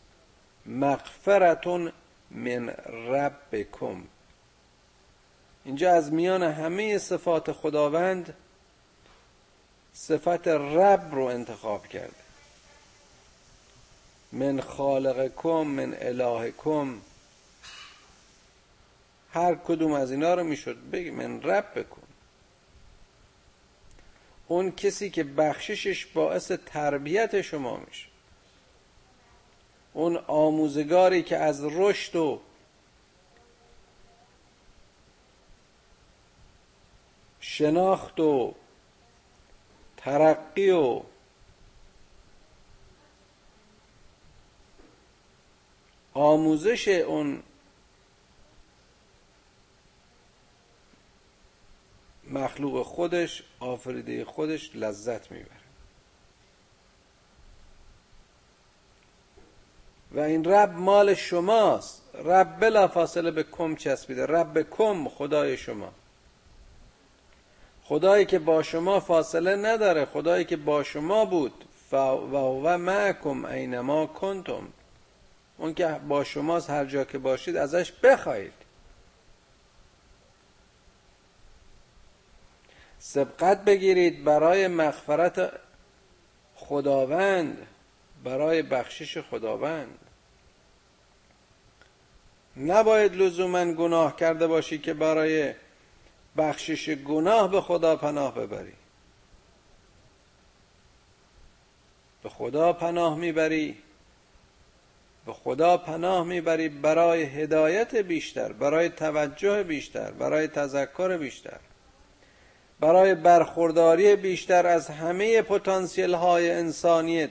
مغفرتون 0.66 1.92
من 2.32 2.70
ربکم. 3.10 4.04
اینجا 5.66 5.94
از 5.94 6.14
میان 6.14 6.44
همه 6.44 6.98
صفات 6.98 7.52
خداوند 7.52 8.34
صفت 9.94 10.48
رب 10.48 11.16
رو 11.16 11.26
انتخاب 11.26 11.88
کرده. 11.88 12.14
من 14.32 14.62
خالقکم 14.62 15.64
من 15.64 15.96
الهکم. 16.02 16.98
هر 19.34 19.56
کدوم 19.56 19.92
از 19.92 20.12
اینا 20.12 20.34
رو 20.34 20.44
می‌شد 20.44 20.78
بگی 20.92 21.12
من 21.12 21.42
رب 21.42 21.80
بکن. 21.80 22.02
اون 24.48 24.72
کسی 24.72 25.10
که 25.10 25.24
بخششش 25.24 26.06
باعث 26.06 26.52
تربیت 26.52 27.42
شما 27.42 27.78
میشه. 27.78 28.08
اون 29.94 30.18
آموزگاری 30.18 31.24
که 31.24 31.38
از 31.38 31.64
رشد 31.64 32.16
و 32.16 32.42
شناخت 37.40 38.20
و 38.20 38.56
ترقی 39.98 40.70
و 40.70 41.02
آموزش 46.14 46.88
اون 46.88 47.44
مخلوق 52.44 52.86
خودش 52.86 53.44
آفریده 53.60 54.26
خودش 54.26 54.76
لذت 54.76 55.32
می‌بره. 55.32 55.64
و 60.12 60.20
این 60.20 60.46
رب 60.46 60.74
مال 60.74 61.14
شماست. 61.14 62.02
رب 62.14 62.60
بلا 62.60 62.88
فاصله 62.88 63.32
به 63.32 63.44
کم 63.44 63.76
چسبیده. 63.76 64.26
رب 64.26 64.70
کم 64.70 65.10
خدای 65.10 65.58
شما. 65.58 65.92
خدایی 67.84 68.26
که 68.26 68.40
با 68.40 68.64
شما 68.64 69.00
فاصله 69.00 69.56
نداره. 69.56 70.06
خدایی 70.06 70.46
که 70.46 70.58
با 70.58 70.84
شما 70.84 71.26
بود. 71.26 71.66
و 71.92 71.98
هو 71.98 72.78
معکم 72.78 73.46
اینما 73.46 74.06
کنتم. 74.06 74.68
اون 75.58 75.74
که 75.74 76.00
با 76.08 76.24
شماست 76.24 76.70
هر 76.70 76.86
جا 76.86 77.04
که 77.04 77.18
باشید 77.18 77.58
ازش 77.58 77.92
بخواهید. 77.92 78.54
سبقت 83.06 83.66
بگیرید 83.66 84.24
برای 84.24 84.68
مغفرت 84.68 85.52
خداوند 86.56 87.68
برای 88.24 88.62
بخشش 88.62 89.18
خداوند. 89.18 90.00
نباید 92.58 93.16
لزوما 93.16 93.74
گناه 93.74 94.16
کرده 94.16 94.48
باشی 94.48 94.78
که 94.78 94.94
برای 94.94 95.54
بخشش 96.38 96.90
گناه 96.90 97.52
به 97.52 97.62
خدا 97.62 97.96
پناه 97.96 98.36
ببری. 98.36 98.74
به 102.24 102.30
خدا 102.30 102.74
پناه 102.74 103.18
می‌بری 103.18 103.78
به 105.26 105.34
خدا 105.34 105.78
پناه 105.78 106.26
می‌بری 106.26 106.70
برای 106.70 107.24
هدایت 107.24 107.96
بیشتر 107.96 108.52
برای 108.54 108.90
توجه 108.90 109.64
بیشتر 109.64 110.12
برای 110.12 110.48
تذکر 110.48 111.18
بیشتر. 111.18 111.60
برای 112.80 113.16
برخورداری 113.16 114.16
بیشتر 114.16 114.68
از 114.68 114.90
همه 114.90 115.42
پتانسیل 115.42 116.14
های 116.14 116.52
انسانیت 116.52 117.30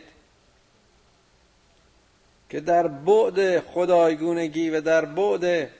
که 2.50 2.61
در 2.61 2.88
بعد 2.88 3.61
خدایگونگی 3.61 4.70
و 4.70 4.81
در 4.81 5.05
بعد 5.05 5.70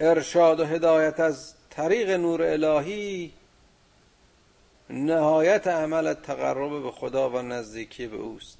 ارشاد 0.00 0.60
و 0.60 0.64
هدایت 0.64 1.20
از 1.20 1.54
طریق 1.70 2.10
نور 2.10 2.42
الهی 2.42 3.32
نهایت 4.90 5.66
عمل 5.66 6.14
تقرب 6.14 6.82
به 6.82 6.90
خدا 6.90 7.30
و 7.30 7.42
نزدیکی 7.42 8.06
به 8.06 8.16
اوست. 8.16 8.58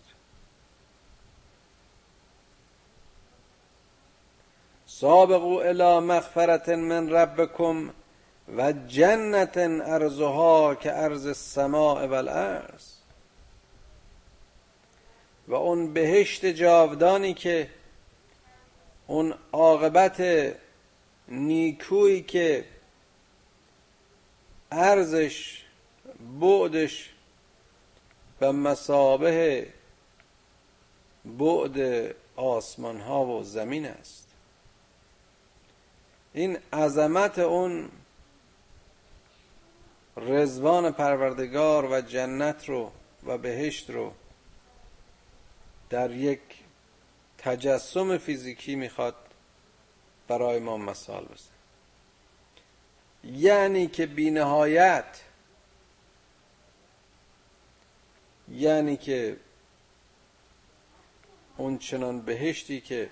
سابقوا 4.87 5.63
الى 5.63 5.99
مغفرت 5.99 6.69
من 6.69 7.11
ربکم 7.11 7.91
و 8.57 8.73
جنت 8.73 9.57
ارزها 9.57 10.75
که 10.75 10.93
ارز 10.93 11.27
السماء 11.27 12.07
و 12.07 12.13
الارض. 12.13 12.93
و 15.49 15.55
اون 15.55 15.93
بهشت 15.93 16.47
جاودانی 16.47 17.35
که 17.35 17.71
اون 19.07 19.35
عاقبت 19.53 20.23
نیکویی 21.29 22.23
که 22.23 22.65
ارزش 24.73 25.65
بعدش 26.41 27.11
به 28.39 28.53
مسابه 28.53 29.67
بعد 31.25 31.77
آسمان 32.37 33.01
ها 33.01 33.25
و 33.25 33.43
زمین 33.45 33.87
است. 33.87 34.27
این 36.33 36.59
عظمت 36.73 37.39
اون 37.39 37.91
رزوان 40.21 40.93
پروردگار 40.93 41.93
و 41.93 42.01
جنت 42.01 42.69
رو 42.69 42.93
و 43.27 43.39
بهشت 43.39 43.91
رو 43.91 44.13
در 45.91 46.11
یک 46.11 46.41
تجسم 47.39 48.19
فیزیکی 48.19 48.75
می‌خواد 48.75 49.15
برای 50.29 50.59
ما 50.59 50.77
مثال 50.77 51.25
بزن 51.25 51.51
یعنی 53.25 53.87
که 53.87 54.07
بینهایت 54.07 55.21
یعنی 58.49 58.97
که 58.97 59.37
اون 61.57 61.79
چنان 61.79 62.21
بهشتی 62.21 62.81
که 62.81 63.11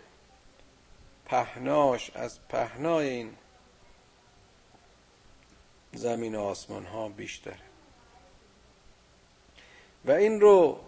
پهناش 1.27 2.11
از 2.15 2.39
پهنای 2.49 3.09
این 3.09 3.35
زمین 5.99 6.35
و 6.35 6.41
آسمان 6.41 6.87
ها 6.87 7.09
بیشتره. 7.09 7.61
و 10.05 10.11
این 10.11 10.41
رو 10.41 10.81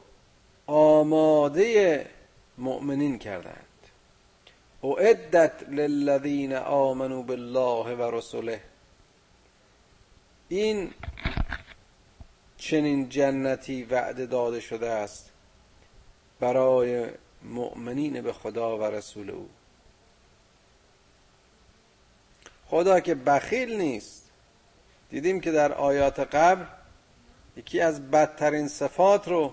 آماده 0.66 2.06
مؤمنین 2.58 3.18
کردند. 3.18 3.66
اعدت 4.82 5.68
للذین 5.68 6.54
آمنوا 6.54 7.22
بالله 7.22 7.96
و 7.96 8.10
رسوله 8.16 8.62
این 10.48 10.94
چنین 12.56 13.08
جنتی 13.08 13.82
وعده 13.84 14.26
داده 14.26 14.60
شده 14.60 14.90
است 14.90 15.30
برای 16.40 17.08
مؤمنین 17.42 18.20
به 18.20 18.32
خدا 18.32 18.78
و 18.78 18.82
رسول 18.82 19.30
او. 19.30 19.48
خدا 22.66 23.00
که 23.00 23.14
بخیل 23.14 23.76
نیست. 23.76 24.19
دیدیم 25.10 25.40
که 25.40 25.52
در 25.52 25.72
آیات 25.72 26.20
قبل 26.20 26.64
یکی 27.56 27.80
از 27.80 28.10
بدترین 28.10 28.68
صفات 28.68 29.28
رو 29.28 29.52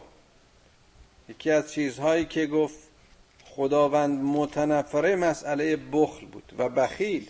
یکی 1.29 1.51
از 1.51 1.71
چیزهایی 1.71 2.25
که 2.25 2.47
گفت 2.47 2.79
خداوند 3.45 4.23
متنفره 4.23 5.15
مسئله 5.15 5.75
بخل 5.75 6.25
بود 6.25 6.53
و 6.57 6.69
بخیل. 6.69 7.29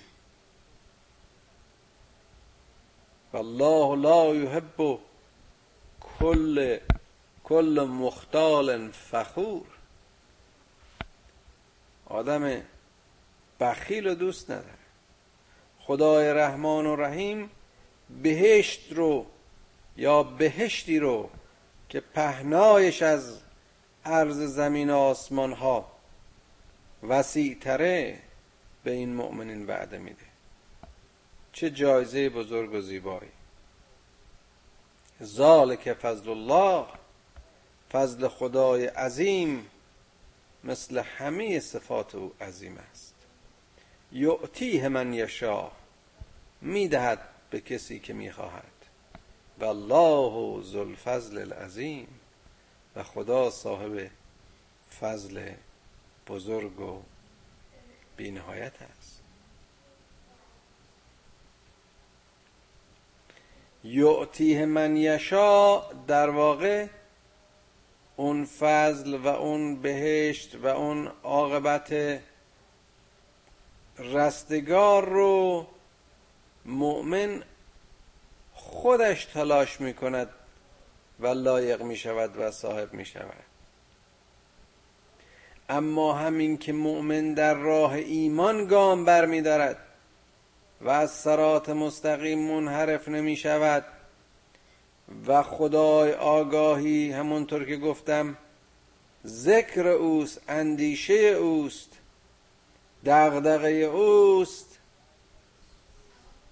والله 3.34 4.02
لا 4.02 4.36
یحب 4.36 5.00
کل 6.20 6.78
کل 7.44 7.88
مختال 7.90 8.92
فخور. 8.92 9.66
آدم 12.06 12.62
بخیل 13.60 14.08
و 14.08 14.16
دوست 14.16 14.52
نداره. 14.52 14.78
خدای 15.80 16.34
رحمان 16.34 16.86
و 16.86 16.96
رحیم 16.96 17.50
بهشت 18.10 18.92
رو 18.92 19.26
یا 19.98 20.24
بهشتی 20.24 21.00
رو 21.00 21.30
که 21.90 22.00
پهنایش 22.00 23.02
از 23.02 23.40
عرض 24.06 24.38
زمین 24.38 24.90
و 24.90 24.96
آسمان 24.96 25.54
ها 25.54 25.92
وسیع 27.04 27.58
تره 27.62 28.20
به 28.84 28.92
این 28.92 29.16
مؤمنین 29.16 29.66
وعده 29.66 29.98
میده. 29.98 30.26
چه 31.54 31.70
جایزه 31.70 32.30
بزرگ 32.30 32.74
و 32.74 32.82
زیبایی. 32.82 33.32
ذالک 35.24 35.94
فضل 35.94 36.30
الله 36.30 36.86
فضل 37.92 38.28
خدای 38.28 38.86
عظیم 38.86 39.66
مثل 40.64 40.98
همه 40.98 41.60
صفات 41.60 42.16
او 42.16 42.34
عظیم 42.42 42.78
است. 42.92 43.16
یعطیه 44.12 44.88
من 44.88 45.14
یشا 45.14 45.72
می‌دهد 46.62 47.20
به 47.50 47.62
کسی 47.62 48.00
که 48.00 48.14
می‌خواهد. 48.14 48.64
و 49.60 49.66
الله 49.66 50.64
ذو 50.64 50.80
الفضل 50.80 51.38
العظیم 51.38 52.08
و 52.96 53.04
خدا 53.04 53.50
صاحب 53.50 54.10
فضل 55.00 55.52
بزرگ 56.28 56.80
و 56.80 57.02
بینهایت 58.18 58.82
است. 58.82 59.22
یعطیه 63.84 64.66
من 64.66 64.98
یشا 64.98 65.80
در 65.92 66.30
واقع 66.30 66.88
اون 68.16 68.46
فضل 68.46 69.14
و 69.14 69.28
اون 69.28 69.82
بهشت 69.82 70.56
و 70.56 70.68
اون 70.68 71.12
عاقبت 71.24 72.20
رستگار 73.98 75.10
رو 75.10 75.68
مؤمن 76.68 77.44
خودش 78.54 79.26
تلاش 79.26 79.82
می 79.82 79.94
کند 79.94 80.30
و 81.20 81.28
لایق 81.28 81.82
می 81.82 81.96
شود 81.96 82.38
و 82.38 82.52
صاحب 82.52 82.94
می 82.94 83.06
شود 83.06 83.44
اما 85.70 86.14
همین 86.14 86.58
که 86.58 86.74
مؤمن 86.74 87.34
در 87.34 87.54
راه 87.54 87.94
ایمان 87.94 88.66
گام 88.66 89.06
بر 89.06 89.26
می 89.26 89.42
و 90.82 90.90
از 90.90 91.12
سرات 91.12 91.70
مستقیم 91.70 92.40
منحرف 92.40 93.08
نمی 93.08 93.36
شود 93.36 93.86
و 95.28 95.44
خدای 95.44 96.14
آگاهی 96.14 97.12
همونطور 97.12 97.66
که 97.66 97.78
گفتم 97.78 98.38
ذکر 99.26 99.88
اوست 99.88 100.42
اندیشه 100.48 101.14
اوست 101.14 101.90
دغدغه 103.06 103.70
اوست 103.70 104.67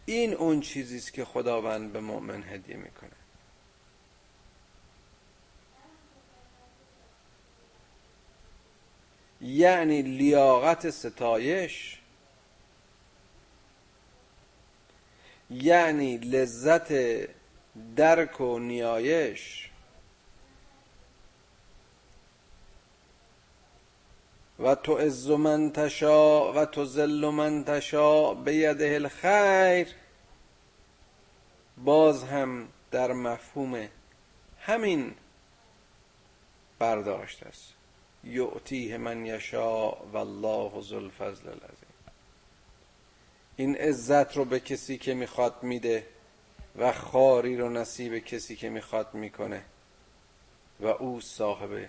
این 0.06 0.34
اون 0.34 0.62
چیزی 0.62 0.98
است 0.98 1.13
که 1.13 1.26
خداوند 1.26 1.94
به 1.94 2.00
مؤمن 2.00 2.44
هدیه 2.44 2.76
می‌کنه. 2.76 3.10
یعنی 9.41 10.02
لیاقت 10.02 10.89
ستایش 10.89 12.00
یعنی 15.50 16.18
لذت 16.18 16.94
درک 17.96 18.41
و 18.41 18.60
نیایش. 18.60 19.64
و 24.60 24.76
تو 24.76 24.98
عز 24.98 25.30
من 25.30 25.72
تشا 25.72 26.54
و 26.54 26.65
تو 26.65 26.86
ذل 26.86 27.30
من 27.30 27.63
تشا 27.63 28.34
بیده 28.34 28.94
الخیر. 28.94 29.88
باز 31.78 32.24
هم 32.24 32.68
در 32.91 33.13
مفهوم 33.13 33.88
همین 34.62 35.13
برداشت 36.80 37.44
است. 37.44 37.74
یعطیه 38.24 38.98
من 38.98 39.26
یشا 39.26 39.91
و 39.91 40.18
الله 40.18 40.82
ذو 40.82 40.96
الفضل 40.96 41.48
العظیم. 41.48 41.89
این 43.56 43.76
عزت 43.76 44.38
رو 44.38 44.46
به 44.46 44.60
کسی 44.60 44.98
که 44.98 45.13
می‌خواد 45.13 45.63
میده 45.63 46.08
و 46.78 46.91
خاری 46.91 47.58
رو 47.58 47.70
نصیب 47.70 48.18
کسی 48.18 48.56
که 48.56 48.70
می‌خواد 48.70 49.13
می‌کنه 49.13 49.62
و 50.80 50.86
او 50.86 51.22
صاحب 51.22 51.88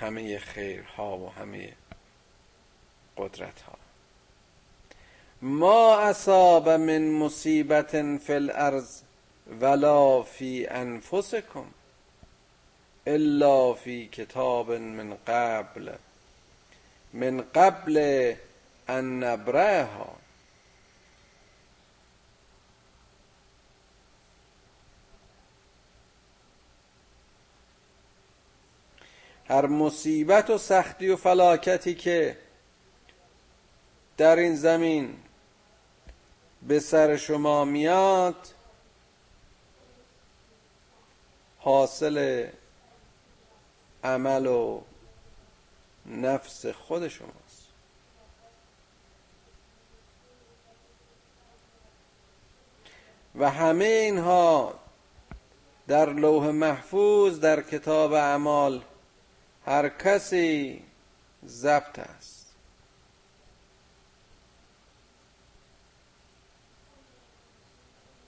همه 0.00 0.38
خیرها 0.38 1.18
و 1.18 1.30
همه 1.32 1.72
قدرت 3.16 3.60
ها 3.60 3.74
ما 5.42 5.98
اصاب 5.98 6.68
من 6.68 7.10
مصیبت 7.10 8.18
فی 8.18 8.32
الارض 8.32 9.02
ولا 9.60 10.22
فی 10.22 10.66
انفسکم 10.66 11.66
الا 13.06 13.74
فی 13.74 14.06
کتاب 14.06 14.70
من 14.70 15.14
قبل 15.26 15.92
من 17.12 17.40
قبل 17.40 17.98
ان 18.88 19.24
نبرهها. 19.24 20.27
هر 29.48 29.66
مصیبت 29.66 30.50
و 30.50 30.58
سختی 30.58 31.08
و 31.08 31.16
فلاکتی 31.16 31.94
که 31.94 32.36
در 34.16 34.36
این 34.36 34.56
زمین 34.56 35.16
به 36.62 36.80
سر 36.80 37.16
شما 37.16 37.64
میاد 37.64 38.48
حاصل 41.58 42.46
عمل 44.04 44.46
و 44.46 44.80
نفس 46.06 46.66
خود 46.66 47.08
شماست. 47.08 47.68
و 53.34 53.50
همه 53.50 53.84
اینها 53.84 54.74
در 55.88 56.10
لوح 56.12 56.50
محفوظ 56.50 57.40
در 57.40 57.62
کتاب 57.62 58.12
اعمال 58.12 58.82
هر 59.68 59.88
کسی 59.88 60.82
ضبط 61.46 61.98
است. 61.98 62.46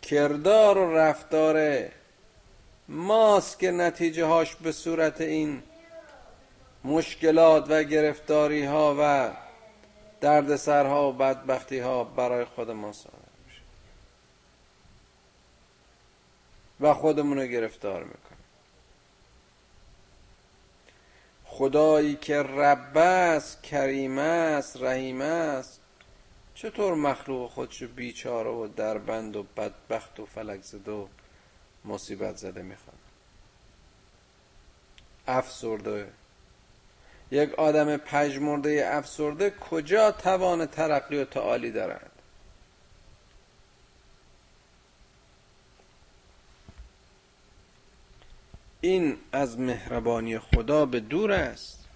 کردار 0.03 0.79
و 0.79 0.96
رفتار 0.96 1.88
ماست 2.88 3.59
که 3.59 3.70
نتیجه 3.70 4.24
هاش 4.24 4.55
به 4.57 4.72
صورت 4.72 5.20
این 5.20 5.62
مشکلات 6.85 7.66
و 7.70 7.83
گرفتاری 7.83 8.64
ها 8.64 8.96
و 8.98 9.31
دردسرها 10.20 11.09
و 11.09 11.12
بدبختی 11.12 11.79
ها 11.79 12.05
برای 12.05 12.44
خود 12.44 12.70
ما 12.70 12.92
صادر 12.92 13.16
میشه. 13.46 13.61
و 16.81 16.94
خودمون 16.94 17.38
رو 17.38 17.46
گرفتار 17.46 18.05
می‌کنه 18.05 18.29
خدایی 21.60 22.16
که 22.16 22.42
رب 22.42 22.96
است 22.96 23.62
کریم 23.62 24.18
است 24.18 24.82
رحیم 24.82 25.20
است. 25.20 25.80
چطور 26.54 26.94
مخلوق 26.94 27.50
خودشو 27.50 27.88
بیچاره 27.88 28.50
و 28.50 28.68
دربند 28.68 29.36
و 29.36 29.42
بدبخت 29.56 30.20
و 30.20 30.26
فلک 30.26 30.62
زده 30.62 30.90
و 30.90 31.06
مصیبت 31.84 32.36
زده 32.36 32.62
می‌خواد؟ 32.62 32.96
افسرده. 35.26 36.08
یک 37.30 37.54
آدم 37.54 37.96
پژمرده 37.96 38.88
افسرده 38.92 39.50
کجا 39.50 40.10
توان 40.12 40.66
ترقی 40.66 41.16
و 41.16 41.24
تعالی 41.24 41.70
دارد؟ 41.70 42.09
این 48.80 49.18
از 49.32 49.58
مهربانی 49.58 50.38
خدا 50.38 50.86
به 50.86 51.00
دور 51.00 51.32
است 51.32 51.88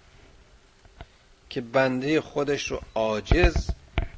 که 1.49 1.61
بنده 1.61 2.21
خودش 2.21 2.71
رو 2.71 2.81
عاجز 2.95 3.73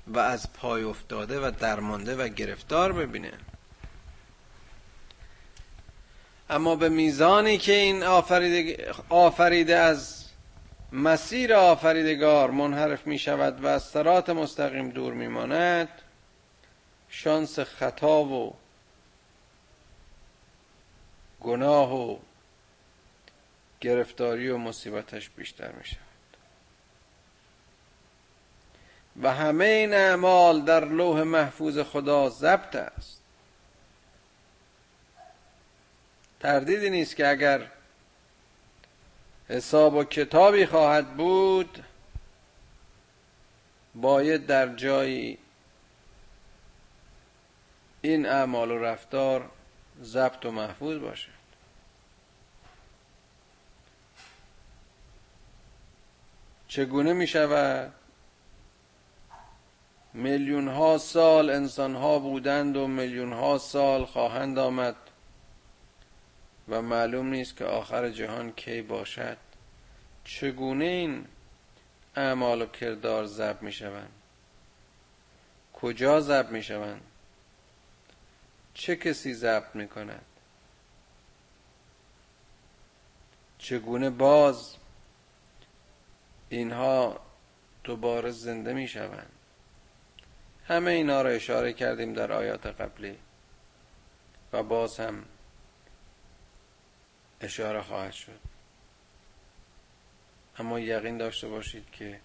و 0.07 0.19
از 0.19 0.53
پای 0.53 0.83
افتاده 0.83 1.39
و 1.39 1.51
درمانده 1.59 2.15
و 2.15 2.27
گرفتار 2.27 2.93
ببینه. 2.93 3.33
اما 6.49 6.75
به 6.75 6.89
میزانی 6.89 7.57
که 7.57 7.73
این 7.73 8.03
آفریده, 8.03 8.91
آفریده 9.09 9.75
از 9.75 10.25
مسیر 10.91 11.53
آفریدگار 11.53 12.51
منحرف 12.51 13.07
می 13.07 13.19
شود 13.19 13.63
و 13.63 13.67
از 13.67 13.83
سرات 13.83 14.29
مستقیم 14.29 14.89
دور 14.89 15.13
می 15.13 15.27
ماند 15.27 15.89
شانس 17.09 17.59
خطا 17.59 18.23
و 18.23 18.55
گناه 21.41 21.95
و 21.95 22.17
گرفتاری 23.81 24.49
و 24.49 24.57
مصیبتش 24.57 25.29
بیشتر 25.29 25.71
می 25.71 25.85
شود 25.85 26.07
و 29.21 29.33
همه 29.33 29.65
این 29.65 29.93
اعمال 29.93 30.61
در 30.61 30.85
لوح 30.85 31.23
محفوظ 31.23 31.79
خدا 31.79 32.29
ضبط 32.29 32.75
است. 32.75 33.21
تردیدی 36.39 36.89
نیست 36.89 37.15
که 37.15 37.27
اگر 37.27 37.67
حساب 39.49 39.93
و 39.93 40.03
کتابی 40.03 40.65
خواهد 40.65 41.17
بود 41.17 41.83
باید 43.95 44.45
در 44.45 44.75
جایی 44.75 45.37
این 48.01 48.25
اعمال 48.25 48.71
و 48.71 48.77
رفتار 48.77 49.49
ضبط 50.03 50.45
و 50.45 50.51
محفوظ 50.51 50.97
باشه. 50.97 51.36
چگونه 56.67 57.13
می 57.13 57.27
شود 57.27 57.93
میلیون 60.13 60.67
ها 60.67 60.97
سال 60.97 61.49
انسان 61.49 61.95
ها 61.95 62.19
بودند 62.19 62.77
و 62.77 62.87
میلیون 62.87 63.33
ها 63.33 63.57
سال 63.57 64.05
خواهند 64.05 64.59
آمد 64.59 64.95
و 66.69 66.81
معلوم 66.81 67.27
نیست 67.27 67.57
که 67.57 67.65
آخر 67.65 68.09
جهان 68.09 68.51
کی 68.51 68.81
باشد. 68.81 69.37
چگونه 70.23 70.85
این 70.85 71.25
اعمال 72.15 72.61
و 72.61 72.65
کردار 72.65 73.25
ضبط 73.25 73.61
می 73.61 73.71
شوند 73.71 74.11
کجا 75.73 76.21
ضبط 76.21 76.49
می 76.49 76.63
شوند 76.63 77.01
چه 78.73 78.95
کسی 78.95 79.33
ضبط 79.33 79.75
می 79.75 79.87
کند 79.87 80.25
چگونه 83.57 84.09
باز 84.09 84.76
اینها 86.49 87.19
دوباره 87.83 88.31
زنده 88.31 88.73
می 88.73 88.87
شوند 88.87 89.31
همه 90.67 90.91
اینا 90.91 91.21
را 91.21 91.29
اشاره 91.29 91.73
کردیم 91.73 92.13
در 92.13 92.31
آیات 92.31 92.65
قبلی 92.65 93.17
و 94.53 94.63
باز 94.63 94.99
هم 94.99 95.25
اشاره 97.41 97.81
خواهد 97.81 98.13
شد. 98.13 98.39
اما 100.57 100.79
یقین 100.79 101.17
داشته 101.17 101.47
باشید 101.47 101.91
که 101.91 102.19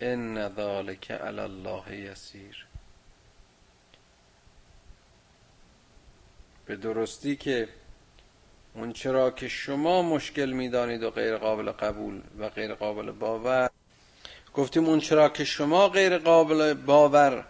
ان 0.00 0.54
ذالک 0.54 1.10
علی 1.10 1.40
الله 1.40 1.96
یسیر. 1.96 2.66
به 6.66 6.76
درستی 6.76 7.36
که 7.36 7.68
اون 8.74 8.92
چرا 8.92 9.30
که 9.30 9.48
شما 9.48 10.02
مشکل 10.02 10.50
می‌دانید 10.50 11.02
و 11.02 11.10
غیر 11.10 11.36
قابل 11.36 11.72
قبول 11.72 12.20
و 12.38 12.48
غیر 12.48 12.74
قابل 12.74 13.10
باور. 13.10 13.70
گفتیم 14.54 14.84
اون 14.84 15.00
چرا 15.00 15.28
که 15.28 15.44
شما 15.44 15.88
غیر 15.88 16.18
قابل 16.18 16.74
باور 16.74 17.44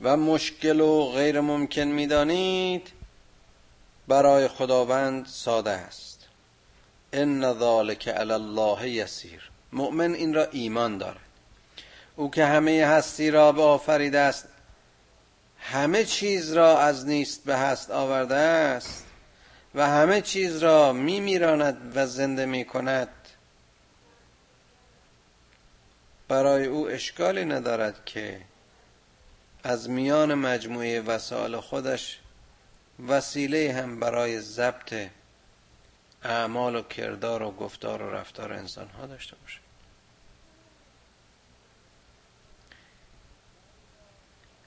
و 0.00 0.16
مشکل 0.16 0.80
و 0.80 1.10
غیر 1.12 1.40
ممکن 1.40 1.82
می‌دانید 1.82 2.92
برای 4.08 4.48
خداوند 4.48 5.26
ساده 5.26 5.70
است. 5.70 6.28
ان 7.12 7.52
ذالک 7.52 8.08
علی 8.08 8.32
الله 8.32 8.90
یسیر. 8.90 9.50
مؤمن 9.72 10.14
این 10.14 10.34
را 10.34 10.44
ایمان 10.44 10.98
دارد. 10.98 11.20
او 12.16 12.30
که 12.30 12.44
همه 12.44 12.86
هستی 12.86 13.30
را 13.30 13.52
به 13.52 13.62
آفریده 13.62 14.18
است 14.18 14.48
همه 15.58 16.04
چیز 16.04 16.52
را 16.52 16.78
از 16.78 17.06
نیست 17.06 17.44
به 17.44 17.56
هست 17.56 17.90
آورده 17.90 18.34
است. 18.34 19.03
و 19.74 19.86
همه 19.86 20.20
چیز 20.20 20.58
را 20.58 20.92
می 20.92 21.20
میراند 21.20 21.92
و 21.96 22.06
زنده 22.06 22.46
می 22.46 22.64
کند 22.64 23.08
برای 26.28 26.66
او 26.66 26.88
اشکالی 26.88 27.44
ندارد 27.44 28.04
که 28.04 28.40
از 29.62 29.90
میان 29.90 30.34
مجموعه 30.34 31.00
وسایل 31.00 31.60
خودش 31.60 32.20
وسیله 33.08 33.72
هم 33.72 34.00
برای 34.00 34.40
ضبط 34.40 34.94
اعمال 36.22 36.76
و 36.76 36.82
کردار 36.82 37.42
و 37.42 37.50
گفتار 37.50 38.02
و 38.02 38.10
رفتار 38.10 38.52
انسان 38.52 38.88
ها 38.88 39.06
داشته 39.06 39.36
باشه. 39.36 39.58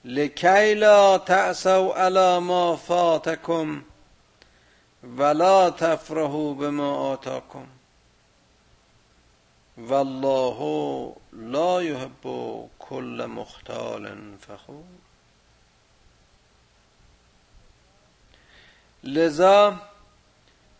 لکی 0.04 0.74
لا 0.74 1.18
علی 1.96 2.38
ما 2.38 2.76
فاتکم 2.76 3.84
ولا 5.02 5.70
تفرحوا 5.70 6.54
بما 6.54 7.12
آتاکم 7.12 7.66
والله 9.78 11.16
لا 11.32 11.82
يحب 11.82 12.68
كل 12.78 13.26
مختال 13.26 14.36
فخور. 14.40 14.84
لذا 19.04 19.80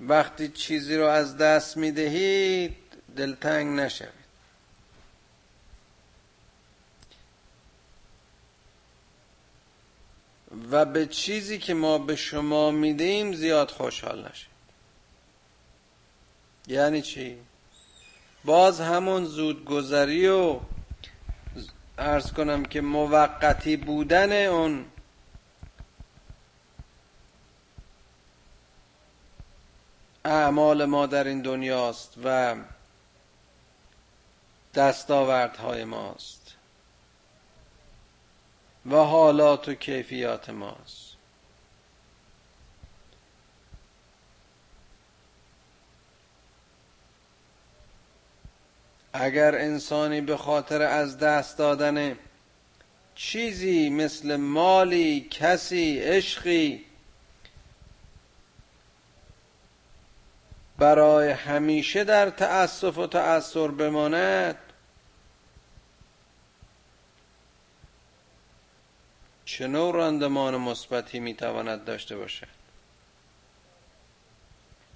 وقتی 0.00 0.48
چیزی 0.48 0.96
رو 0.96 1.06
از 1.06 1.36
دست 1.36 1.76
می‌دهید 1.76 2.76
دلتنگ 3.16 3.80
نشوید 3.80 4.17
و 10.70 10.84
به 10.84 11.06
چیزی 11.06 11.58
که 11.58 11.74
ما 11.74 11.98
به 11.98 12.16
شما 12.16 12.70
می‌دهیم 12.70 13.32
زیاد 13.32 13.70
خوشحال 13.70 14.28
نشید 14.28 14.48
یعنی 16.66 17.02
چی؟ 17.02 17.38
باز 18.44 18.80
همون 18.80 19.24
زودگذری 19.24 20.28
و 20.28 20.60
ارز 21.98 22.32
کنم 22.32 22.64
که 22.64 22.80
موقتی 22.80 23.76
بودن 23.76 24.46
اون 24.46 24.84
اعمال 30.24 30.84
ما 30.84 31.06
در 31.06 31.24
این 31.24 31.42
دنیاست 31.42 32.14
و 32.24 32.56
دستاوردهای 34.74 35.84
ماست 35.84 36.37
و 38.90 38.96
حالات 38.96 39.68
و 39.68 39.74
کیفیات 39.74 40.50
ماست. 40.50 41.08
اگر 49.12 49.54
انسانی 49.54 50.20
به 50.20 50.36
خاطر 50.36 50.82
از 50.82 51.18
دست 51.18 51.58
دادن 51.58 52.18
چیزی 53.14 53.90
مثل 53.90 54.36
مالی 54.36 55.28
کسی 55.30 55.98
عشقی 55.98 56.84
برای 60.78 61.30
همیشه 61.30 62.04
در 62.04 62.30
تأسف 62.30 62.98
و 62.98 63.06
تأثر 63.06 63.68
بماند 63.68 64.56
چه 69.58 69.66
نوع 69.66 69.94
راندمان 69.94 70.56
مثبتی 70.56 71.20
می‌تواند 71.20 71.84
داشته 71.84 72.16
باشد؟ 72.16 72.46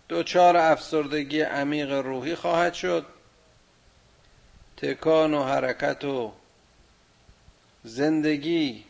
دوچار 0.09 0.57
افسردگی 0.57 1.41
عمیق 1.41 1.93
روحی 1.93 2.35
خواهد 2.35 2.75
شد. 2.75 3.07
تکان 4.77 5.35
و 5.35 5.45
حرکت 5.45 6.05
و 6.05 6.33
زندگی 7.85 8.85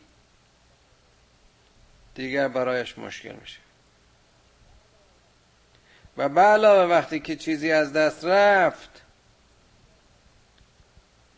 دیگر 2.15 2.47
برایش 2.47 2.97
مشکل 2.97 3.33
میشه. 3.33 3.59
و 6.17 6.29
به 6.29 6.41
علاوه 6.41 6.95
وقتی 6.95 7.19
که 7.19 7.35
چیزی 7.35 7.71
از 7.71 7.93
دست 7.93 8.25
رفت 8.25 9.01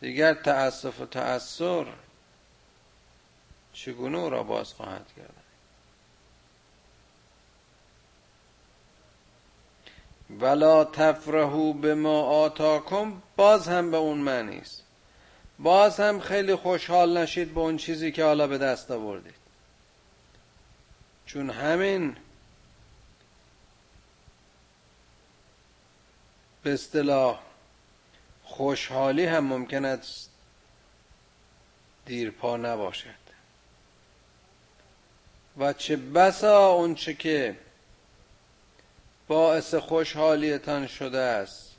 دیگر 0.00 0.34
تأسف 0.34 1.00
و 1.00 1.06
تأثر 1.06 1.86
چگونه 3.76 4.28
را 4.28 4.42
باز 4.42 4.72
خواهد 4.72 5.06
کرد؟ 5.16 5.34
ولا 10.40 10.84
تفرحو 10.84 11.72
به 11.72 11.94
ما 11.94 12.22
آتاکم 12.22 13.22
باز 13.36 13.68
هم 13.68 13.90
به 13.90 13.96
اون 13.96 14.18
معنی 14.18 14.58
است. 14.58 14.82
باز 15.58 16.00
هم 16.00 16.20
خیلی 16.20 16.54
خوشحال 16.54 17.18
نشید 17.18 17.54
به 17.54 17.60
اون 17.60 17.76
چیزی 17.76 18.12
که 18.12 18.24
حالا 18.24 18.46
به 18.46 18.58
دست 18.58 18.90
آوردید. 18.90 19.34
چون 21.26 21.50
همین 21.50 22.16
به 26.62 26.72
اصطلاح 26.72 27.40
خوشحالی 28.44 29.24
هم 29.24 29.44
ممکن 29.44 29.84
است 29.84 30.30
دیرپا 32.06 32.56
نباشد. 32.56 33.25
و 35.58 35.72
چه 35.72 35.96
بسا 35.96 36.68
اونچه 36.68 37.14
که 37.14 37.56
باعث 39.28 39.74
خوشحالیتان 39.74 40.86
شده 40.86 41.18
است 41.18 41.76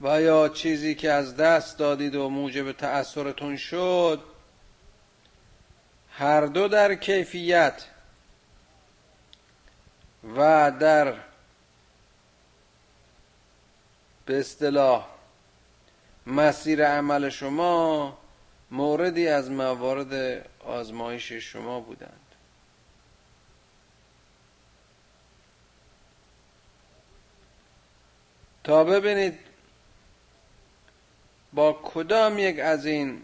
و 0.00 0.22
یا 0.22 0.48
چیزی 0.48 0.94
که 0.94 1.12
از 1.12 1.36
دست 1.36 1.78
دادید 1.78 2.14
و 2.14 2.28
موجب 2.28 2.72
تأثیرتون 2.72 3.56
شد 3.56 4.22
هر 6.10 6.46
دو 6.46 6.68
در 6.68 6.94
کیفیت 6.94 7.84
و 10.36 10.70
در 10.80 11.14
به 14.26 14.40
اصطلاح 14.40 15.06
مسیر 16.26 16.86
عمل 16.86 17.28
شما 17.28 18.18
موردی 18.70 19.28
از 19.28 19.50
موارد 19.50 20.46
آزمایش 20.64 21.32
شما 21.32 21.80
بودند. 21.80 22.21
تا 28.64 28.84
ببینید 28.84 29.38
با 31.52 31.80
کدام 31.82 32.38
یک 32.38 32.58
از 32.58 32.86
این 32.86 33.22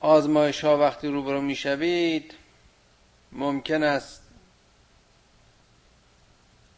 آزمایش 0.00 0.64
ها 0.64 0.78
وقتی 0.78 1.08
روبرو 1.08 1.40
می‌شوید 1.40 2.34
ممکن 3.32 3.82
است 3.82 4.22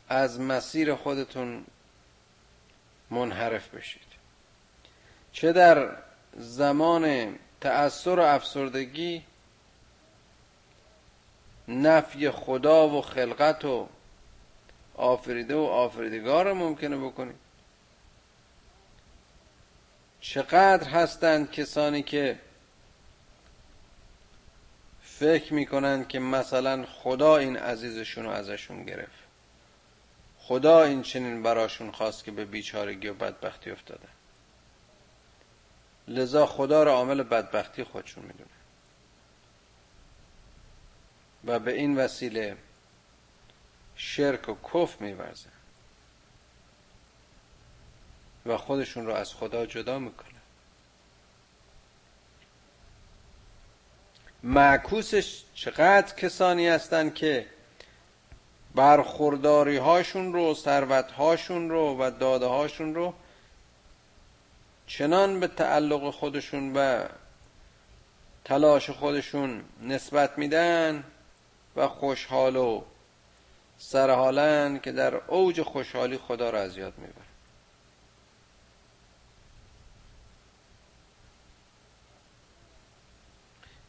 از 0.08 0.40
مسیر 0.40 0.94
خودتون 0.94 1.64
منحرف 3.10 3.74
بشید. 3.74 4.02
چه 5.32 5.52
در 5.52 5.96
زمان 6.36 7.34
تأثیر 7.60 8.12
و 8.12 8.22
افسردگی 8.22 9.22
نفی 11.68 12.30
خدا 12.30 12.88
و 12.88 13.02
خلقت 13.02 13.64
و 13.64 13.88
آفریده 14.94 15.54
و 15.54 15.60
آفریدگار 15.60 16.52
ممکنه 16.52 16.96
بکنید 16.96 17.36
چقدر 20.20 20.88
هستند 20.88 21.50
کسانی 21.50 22.02
که 22.02 22.38
فکر 25.02 25.54
می‌کنند 25.54 26.08
که 26.08 26.18
مثلا 26.18 26.86
خدا 26.86 27.36
این 27.36 27.56
عزیزشون 27.56 28.24
رو 28.24 28.30
ازشون 28.30 28.84
گرفت. 28.84 29.22
خدا 30.38 30.82
این 30.82 31.02
چنین 31.02 31.42
براشون 31.42 31.90
خواست 31.90 32.24
که 32.24 32.30
به 32.30 32.44
بیچارگی 32.44 33.08
و 33.08 33.14
بدبختی 33.14 33.70
افتاده. 33.70 34.08
لذا 36.08 36.46
خدا 36.46 36.82
را 36.82 36.92
عامل 36.92 37.22
بدبختی 37.22 37.84
خودشون 37.84 38.24
می‌دونه. 38.24 38.50
و 41.44 41.58
به 41.58 41.72
این 41.72 41.96
وسیله 41.96 42.56
شرک 43.96 44.48
و 44.48 44.54
کف 44.74 45.00
میورزن 45.00 45.50
و 48.46 48.56
خودشون 48.56 49.06
رو 49.06 49.14
از 49.14 49.34
خدا 49.34 49.66
جدا 49.66 49.98
می‌کنه. 49.98 50.28
معکوسش 54.42 55.42
چقدر 55.54 56.14
کسانی 56.14 56.68
هستند 56.68 57.14
که 57.14 57.46
برخورداری 58.74 59.76
هاشون 59.76 60.32
رو 60.32 60.54
ثروت 60.54 61.12
هاشون 61.12 61.70
رو 61.70 61.96
و 61.98 62.10
داده 62.10 62.46
هاشون 62.46 62.94
رو 62.94 63.14
چنان 64.86 65.40
به 65.40 65.46
تعلق 65.46 66.10
خودشون 66.10 66.72
و 66.76 67.04
تلاش 68.44 68.90
خودشون 68.90 69.64
نسبت 69.82 70.38
میدن 70.38 71.04
و 71.76 71.88
خوشحال 71.88 72.56
و 72.56 72.82
سرحالن 73.82 74.78
که 74.78 74.92
در 74.92 75.14
اوج 75.14 75.62
خوشحالی 75.62 76.18
خدا 76.18 76.50
را 76.50 76.60
از 76.60 76.76
یاد 76.76 76.92
می‌برن 76.98 77.26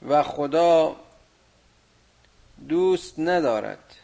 و 0.07 0.23
خدا 0.23 0.95
دوست 2.67 3.19
ندارد 3.19 3.95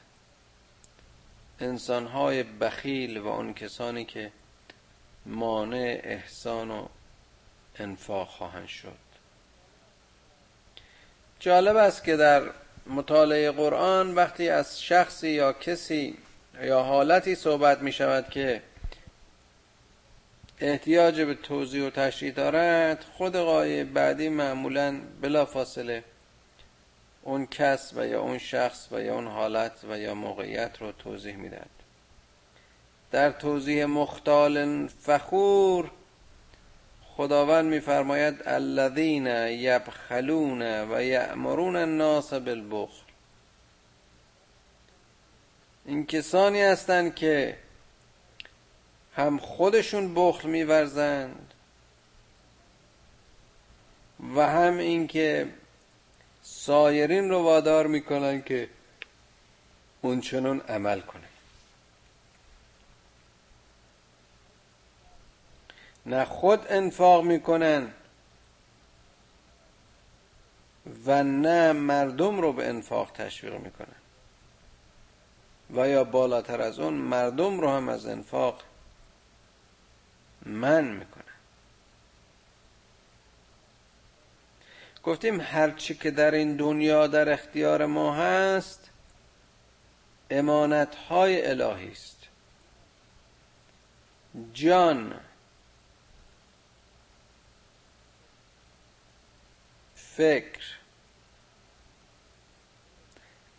انسانهای 1.60 2.44
بخیل 2.44 3.18
و 3.18 3.28
اون 3.28 3.54
کسانی 3.54 4.06
که 4.06 4.32
مانع 5.26 6.02
احسان 6.04 6.72
و 6.72 6.88
انفاق 7.76 8.28
خواهند 8.28 8.68
شد. 8.68 8.98
جالب 11.40 11.76
است 11.76 12.04
که 12.04 12.16
در 12.16 12.52
مطالعه 12.90 13.52
قرآن 13.52 14.16
وقتی 14.16 14.50
از 14.50 14.82
شخصی 14.82 15.30
یا 15.30 15.54
کسی 15.54 16.18
یا 16.62 16.84
حالتی 16.84 17.36
صحبت 17.36 17.82
می 17.82 17.92
شود 17.92 18.30
که 18.30 18.62
احتیاج 20.60 21.22
به 21.22 21.34
توضیح 21.34 21.88
و 21.88 21.90
تشریح 21.90 22.34
دارد 22.34 23.06
خود 23.18 23.36
قایه 23.36 23.84
بعدی 23.84 24.30
معمولا 24.30 25.02
بلا 25.22 25.46
فاصله 25.46 26.04
اون 27.22 27.46
کس 27.46 27.94
و 27.96 28.08
یا 28.08 28.22
اون 28.22 28.38
شخص 28.38 28.88
و 28.92 29.02
یا 29.02 29.16
اون 29.16 29.28
حالت 29.28 29.72
و 29.90 30.00
یا 30.00 30.14
موقعیت 30.14 30.78
رو 30.80 30.92
توضیح 30.92 31.36
می‌دهد. 31.36 31.70
در 33.12 33.32
توضیح 33.32 33.86
مختال 33.86 34.88
فخور 34.88 35.92
خداوند 37.20 37.66
میفرماید 37.66 38.42
الذین 38.46 39.28
یبخلون 39.48 40.62
و 40.62 41.04
یأمرون 41.04 41.76
الناس 41.76 42.34
بالبخل. 42.34 43.04
این 45.86 46.06
کسانی 46.06 46.62
هستند 46.62 47.16
که 47.16 47.58
هم 49.16 49.38
خودشون 49.38 50.16
بخل 50.16 50.50
میورزند 50.50 51.54
و 54.36 54.48
هم 54.48 54.78
اینکه 54.78 55.48
سایرین 56.42 57.30
رو 57.30 57.44
وادار 57.44 57.88
می‌کنن 57.88 58.42
که 58.42 58.70
اونچنون 60.02 60.60
عمل 60.60 61.00
کنه 61.00 61.29
نه 66.10 66.26
خود 66.26 66.66
انفاق 66.70 67.24
می‌کنن 67.24 67.92
و 71.06 71.24
نه 71.24 71.74
مردم 71.74 72.42
رو 72.42 72.54
به 72.54 72.68
انفاق 72.68 73.12
تشویق 73.12 73.54
می‌کنن. 73.54 73.96
و 75.76 75.90
یا 75.90 76.04
بالاتر 76.04 76.62
از 76.62 76.80
اون 76.80 76.94
مردم 76.94 77.60
رو 77.60 77.70
هم 77.70 77.90
از 77.90 78.06
انفاق 78.06 78.62
من 80.46 80.84
می‌کنن. 80.84 81.24
گفتیم 85.04 85.42
هرچی 85.42 85.96
که 85.96 86.12
در 86.12 86.32
این 86.32 86.56
دنیا 86.56 87.08
در 87.08 87.34
اختیار 87.34 87.86
ما 87.86 88.16
هست 88.16 88.90
امانت 90.30 90.96
های 90.96 91.50
الهی 91.50 91.92
است. 91.92 92.18
جان 94.54 95.20
فکر 100.20 100.78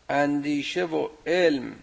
اندیشه 0.08 0.84
و 0.84 1.08
علم 1.26 1.76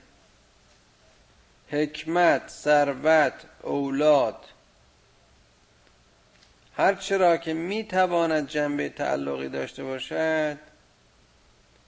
حکمت 1.69 2.49
ثروت 2.49 3.33
اولاد. 3.63 4.45
هر 6.75 6.95
چرا 6.95 7.37
که 7.37 7.53
می‌تواند 7.53 8.47
جنبه 8.47 8.89
تعلقی 8.89 9.49
داشته 9.49 9.83
باشد 9.83 10.57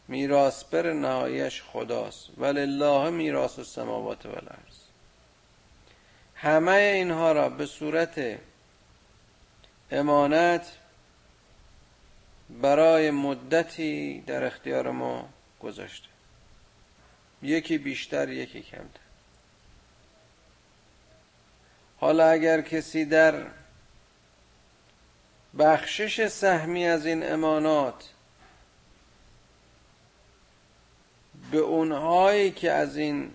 میراث 0.07 0.63
بر 0.63 0.93
نهایش 0.93 1.61
خداست. 1.61 2.29
ولله 2.37 3.09
میراث 3.09 3.59
السماوات 3.59 4.25
و 4.25 4.29
الارض 4.29 4.77
همه 6.35 6.71
اینها 6.71 7.31
را 7.31 7.49
به 7.49 7.65
صورت 7.65 8.39
امانت 9.91 10.78
برای 12.49 13.11
مدتی 13.11 14.21
در 14.27 14.43
اختیار 14.43 14.91
ما 14.91 15.29
گذاشته. 15.59 16.07
یکی 17.41 17.77
بیشتر 17.77 18.29
یکی 18.29 18.61
کمتر. 18.61 18.99
حالا 21.99 22.29
اگر 22.29 22.61
کسی 22.61 23.05
در 23.05 23.45
بخشش 25.59 26.27
سهمی 26.27 26.85
از 26.85 27.05
این 27.05 27.31
امانات 27.31 28.09
به 31.51 31.57
اونهایی 31.57 32.51
که 32.51 32.71
از 32.71 32.97
این 32.97 33.31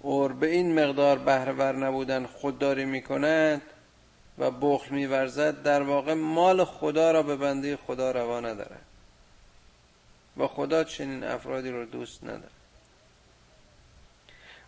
اور 0.00 0.32
به 0.32 0.46
این 0.46 0.80
مقدار 0.80 1.18
بهره 1.18 1.72
نبودن 1.72 2.26
خودداری 2.26 2.84
می‌کنند 2.84 3.62
و 4.38 4.50
بخل 4.50 4.94
میورزد 4.94 5.62
در 5.62 5.82
واقع 5.82 6.14
مال 6.14 6.64
خدا 6.64 7.10
را 7.10 7.22
به 7.22 7.36
بنده 7.36 7.76
خدا 7.76 8.10
روا 8.10 8.40
ندارد 8.40 8.84
و 10.36 10.46
خدا 10.46 10.84
چنین 10.84 11.24
افرادی 11.24 11.70
رو 11.70 11.84
دوست 11.84 12.24
نداره. 12.24 12.50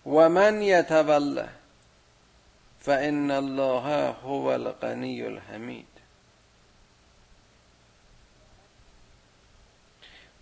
و 0.06 0.28
من 0.28 0.62
یتوله 0.62 1.48
فان 2.80 3.30
الله 3.30 4.12
هو 4.12 4.46
الغنی 4.46 5.22
الحمید. 5.22 5.86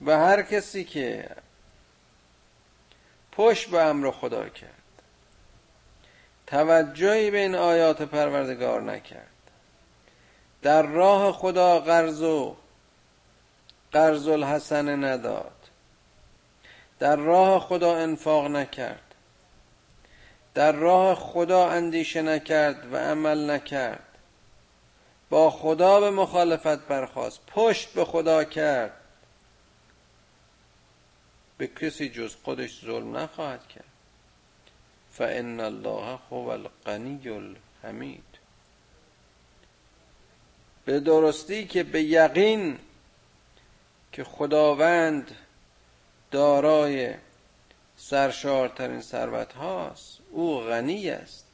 و 0.06 0.18
هر 0.18 0.42
کسی 0.42 0.84
که 0.84 1.30
پشت 3.32 3.70
به 3.70 3.80
امر 3.80 4.10
خدا 4.10 4.48
کرد 4.48 4.75
توجهی 6.46 7.30
به 7.30 7.38
این 7.38 7.54
آیات 7.54 8.02
پروردگار 8.02 8.82
نکرد. 8.82 9.26
در 10.62 10.82
راه 10.82 11.32
خدا 11.32 11.80
قرض 11.80 12.22
و 12.22 12.56
قرض 13.92 14.28
الحسن 14.28 15.04
نداد. 15.04 15.52
در 16.98 17.16
راه 17.16 17.60
خدا 17.60 17.96
انفاق 17.96 18.46
نکرد. 18.46 19.14
در 20.54 20.72
راه 20.72 21.14
خدا 21.14 21.68
اندیشه 21.68 22.22
نکرد 22.22 22.92
و 22.92 22.96
عمل 22.96 23.50
نکرد. 23.50 24.18
با 25.30 25.50
خدا 25.50 26.00
به 26.00 26.10
مخالفت 26.10 26.88
برخواست 26.88 27.40
پشت 27.46 27.88
به 27.92 28.04
خدا 28.04 28.44
کرد. 28.44 28.92
به 31.58 31.66
کسی 31.66 32.08
جز 32.08 32.36
خودش 32.44 32.84
ظلم 32.84 33.16
نخواهد 33.16 33.68
کرد. 33.68 33.95
فان 35.18 35.60
الله 35.60 36.18
هو 36.30 36.48
الغنی 36.48 37.28
الحمید 37.28 38.24
به 40.84 41.00
درستی 41.00 41.66
که 41.66 41.82
به 41.82 42.02
یقین 42.02 42.78
که 44.12 44.24
خداوند 44.24 45.36
دارای 46.30 47.14
سرشارترین 47.96 49.00
ثروت 49.00 49.52
هاست 49.52 50.18
او 50.30 50.60
غنی 50.60 51.10
است. 51.10 51.44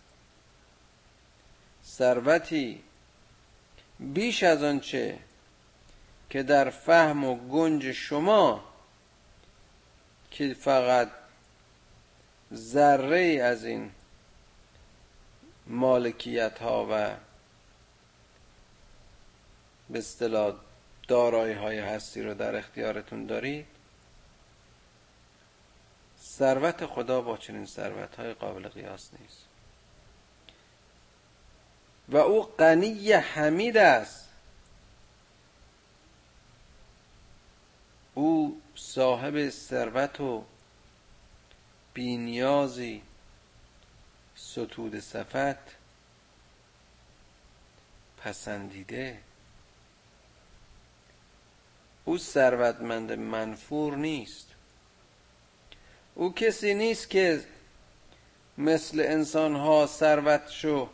ثروتی 1.86 2.82
بیش 4.00 4.42
از 4.42 4.62
آنچه 4.62 5.18
که 6.30 6.42
در 6.42 6.70
فهم 6.70 7.24
و 7.24 7.34
گنج 7.34 7.92
شما 7.92 8.64
که 10.30 10.54
فقط 10.54 11.21
ذره 12.54 13.40
از 13.42 13.64
این 13.64 13.90
مالکیت 15.66 16.58
ها 16.58 16.86
و 16.90 17.16
به 19.90 19.98
اصطلاح 19.98 20.54
دارایی 21.08 21.54
های 21.54 21.78
هستی 21.78 22.22
رو 22.22 22.34
در 22.34 22.56
اختیارتون 22.56 23.26
دارید. 23.26 23.66
ثروت 26.22 26.86
خدا 26.86 27.20
با 27.20 27.36
چنین 27.36 27.66
ثروت 27.66 28.14
های 28.14 28.34
قابل 28.34 28.68
قیاس 28.68 29.10
نیست. 29.20 29.44
و 32.08 32.16
او 32.16 32.42
غنی 32.42 33.12
حمید 33.12 33.76
است. 33.76 34.28
او 38.14 38.60
صاحب 38.74 39.48
ثروت 39.48 40.20
و 40.20 40.44
بینیازی 41.94 43.02
ستود 44.36 45.00
صفت 45.00 45.82
پسندیده. 48.18 49.18
او 52.04 52.18
ثروتمند 52.18 53.12
منفور 53.12 53.96
نیست. 53.96 54.46
او 56.14 56.34
کسی 56.34 56.74
نیست 56.74 57.10
که 57.10 57.44
مثل 58.58 59.00
انسانها 59.00 59.86
ثروت 59.86 60.50
شو 60.50 60.88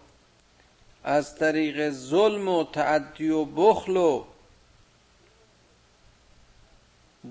از 1.05 1.37
طریق 1.37 1.91
ظلم 1.91 2.49
و 2.49 2.65
تعدی 2.65 3.29
و 3.29 3.45
بخل 3.45 3.97
و 3.97 4.25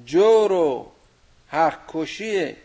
جور 0.05 0.51
و 0.51 0.91
حق 1.47 1.79
کشی 1.87 2.55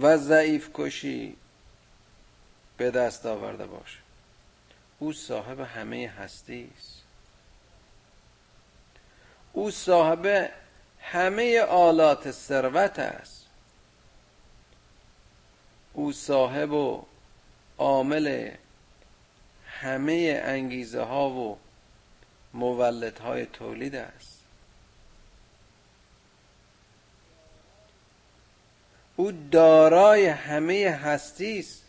و 0.00 0.16
ضعیف 0.16 0.70
کشی 0.74 1.36
به 2.76 2.90
دست 2.90 3.26
آورده 3.26 3.66
باشه 3.66 3.98
او 4.98 5.12
صاحب 5.12 5.60
همه 5.60 6.08
هستی 6.08 6.70
است 6.78 7.02
او 9.52 9.70
صاحب 9.70 10.50
همه 11.00 11.60
آلات 11.60 12.30
ثروت 12.30 12.98
است. 12.98 13.46
او 15.92 16.12
صاحب 16.12 16.72
و 16.72 17.04
عامل 17.78 18.50
همه 19.66 20.42
انگیزه 20.44 21.02
ها 21.02 21.30
و 21.30 21.58
های 23.20 23.46
تولید 23.46 23.94
است. 23.94 24.31
او 29.16 29.32
دارای 29.32 30.26
همه 30.26 30.88
هستی 30.88 31.58
است. 31.58 31.82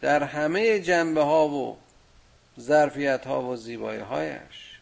در 0.00 0.22
همه 0.22 0.80
جنبه 0.80 1.22
ها 1.22 1.48
و 1.48 1.76
ظرفیت 2.60 3.26
ها 3.26 3.42
و 3.42 3.56
زیبایی 3.56 4.00
هایش 4.00 4.80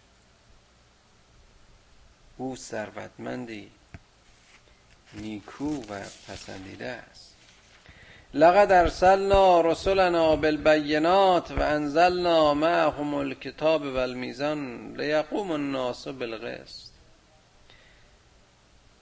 او 2.37 2.57
ثروتمندی 2.57 3.71
نیکو 5.15 5.83
و 5.83 6.01
پسندیده 6.29 6.87
است. 6.87 7.35
لقد 8.35 8.73
ارسلنا 8.73 9.61
رسلنا 9.61 10.37
بالبینات 10.37 11.51
و 11.51 11.63
انزلنا 11.63 12.55
معهم 12.55 13.15
الكتاب 13.15 13.83
والمیزان 13.83 14.93
لیقوم 14.97 15.51
الناس 15.51 16.09
بالقسط. 16.09 16.82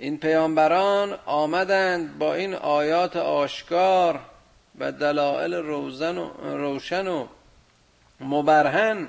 این 0.00 0.18
پیامبران 0.18 1.12
آمدند 1.26 2.18
با 2.18 2.34
این 2.34 2.54
آیات 2.54 3.16
آشکار 3.16 4.20
و 4.78 4.92
دلائل 4.92 5.54
روزن 5.54 6.18
و 6.18 6.56
روشن 6.56 7.06
و 7.06 7.26
مبرهن 8.20 9.08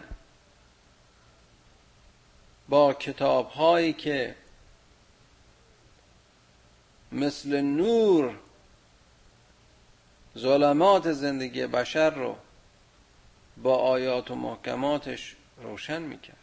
با 2.70 2.94
کتاب 2.94 3.50
هایی 3.50 3.94
که 3.94 4.36
مثل 7.12 7.62
نور 7.62 8.36
ظلمات 10.38 11.12
زندگی 11.12 11.68
بشر 11.68 12.10
رو 12.10 12.36
با 13.58 13.78
آیات 13.78 14.32
و 14.32 14.36
محکماتش 14.36 15.36
روشن 15.58 16.02
می‌کرد. 16.02 16.41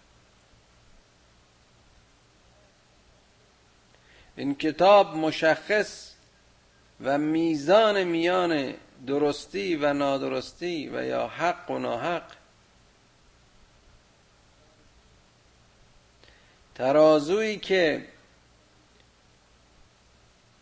این 4.38 4.54
کتاب 4.54 5.16
مشخص 5.16 6.12
و 7.00 7.18
میزان 7.18 8.04
میان 8.04 8.74
درستی 9.06 9.76
و 9.76 9.92
نادرستی 9.92 10.88
و 10.88 11.04
یا 11.04 11.28
حق 11.28 11.70
و 11.70 11.78
ناحق 11.78 12.22
ترازویی 16.74 17.58
که 17.58 18.08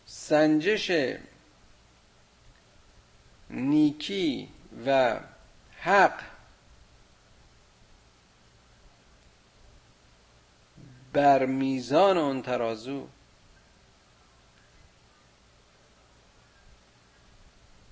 سنجش 0.05 0.91
نیکی 3.49 4.49
و 4.85 5.19
حق 5.79 6.19
بر 11.13 11.45
میزان 11.45 12.17
اون 12.17 12.41
ترازو 12.41 13.07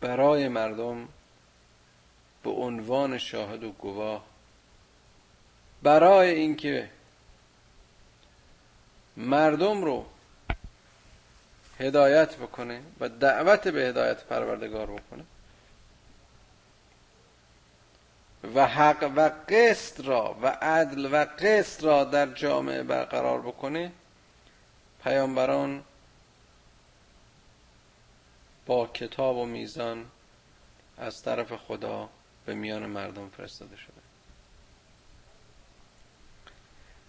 برای 0.05 0.47
مردم 0.47 1.07
به 2.43 2.49
عنوان 2.49 3.17
شاهد 3.17 3.63
و 3.63 3.71
گواه. 3.71 4.23
برای 5.83 6.29
اینکه 6.29 6.89
مردم 9.17 9.83
رو 9.83 10.05
هدایت 11.79 12.35
بکنه 12.35 12.81
و 12.99 13.09
دعوت 13.09 13.67
به 13.67 13.81
هدایت 13.81 14.23
پروردگار 14.23 14.85
بکنه 14.85 15.23
و 18.55 18.67
حق 18.67 19.11
و 19.15 19.31
قسط 19.49 20.05
را 20.05 20.37
و 20.41 20.47
عدل 20.47 21.09
و 21.11 21.25
قسط 21.25 21.83
را 21.83 22.03
در 22.03 22.25
جامعه 22.25 22.83
برقرار 22.83 23.41
بکنه 23.41 23.91
پیامبران 25.03 25.83
با 28.65 28.87
کتاب 28.87 29.37
و 29.37 29.45
میزان 29.45 30.05
از 30.97 31.23
طرف 31.23 31.53
خدا 31.53 32.09
به 32.45 32.53
میان 32.53 32.85
مردم 32.85 33.29
فرستاده 33.29 33.75
شده. 33.75 34.05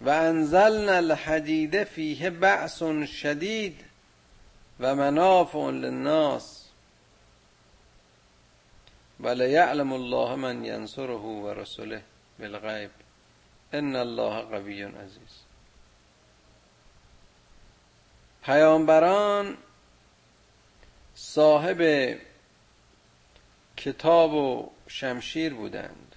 و 0.01 0.09
انزلنا 0.09 0.91
الحدید 0.91 1.83
فیه 1.83 2.29
بعث 2.29 2.83
شدید 3.05 3.85
و 4.79 4.95
منافع 4.95 5.69
للناس 5.69 6.67
یعلم 9.49 9.93
الله 9.93 10.35
من 10.35 10.65
ینصره 10.65 11.13
و 11.13 11.53
رسوله 11.53 12.03
بالغیب. 12.39 12.91
ان 13.73 13.95
الله 13.95 14.41
قوی 14.41 14.83
عزیز. 14.83 15.43
پیامبران 18.43 19.57
صاحب 21.19 22.17
کتاب 23.77 24.33
و 24.33 24.71
شمشیر 24.87 25.53
بودند. 25.53 26.15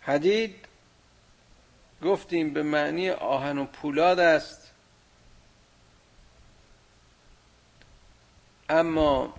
حدید 0.00 0.68
گفتیم 2.02 2.52
به 2.52 2.62
معنی 2.62 3.10
آهن 3.10 3.58
و 3.58 3.64
پولاد 3.64 4.20
است. 4.20 4.72
اما 8.68 9.34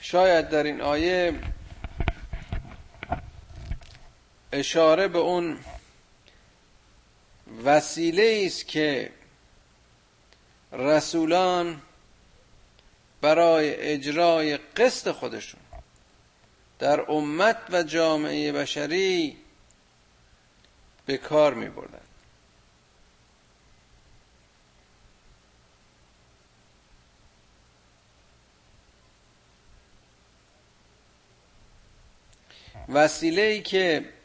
شاید 0.00 0.48
در 0.48 0.62
این 0.62 0.80
آیه 0.80 1.40
اشاره 4.56 5.08
به 5.08 5.18
اون 5.18 5.58
وسیله 7.64 8.42
است 8.46 8.68
که 8.68 9.10
رسولان 10.72 11.82
برای 13.20 13.74
اجرای 13.74 14.56
قسط 14.56 15.10
خودشون 15.10 15.60
در 16.78 17.10
امت 17.10 17.56
و 17.70 17.82
جامعه 17.82 18.52
بشری 18.52 19.36
به 21.06 21.16
کار 21.16 21.54
می 21.54 21.68
بردن. 21.68 22.00
وسیله 32.88 33.42
ای 33.42 33.62
که 33.62 34.15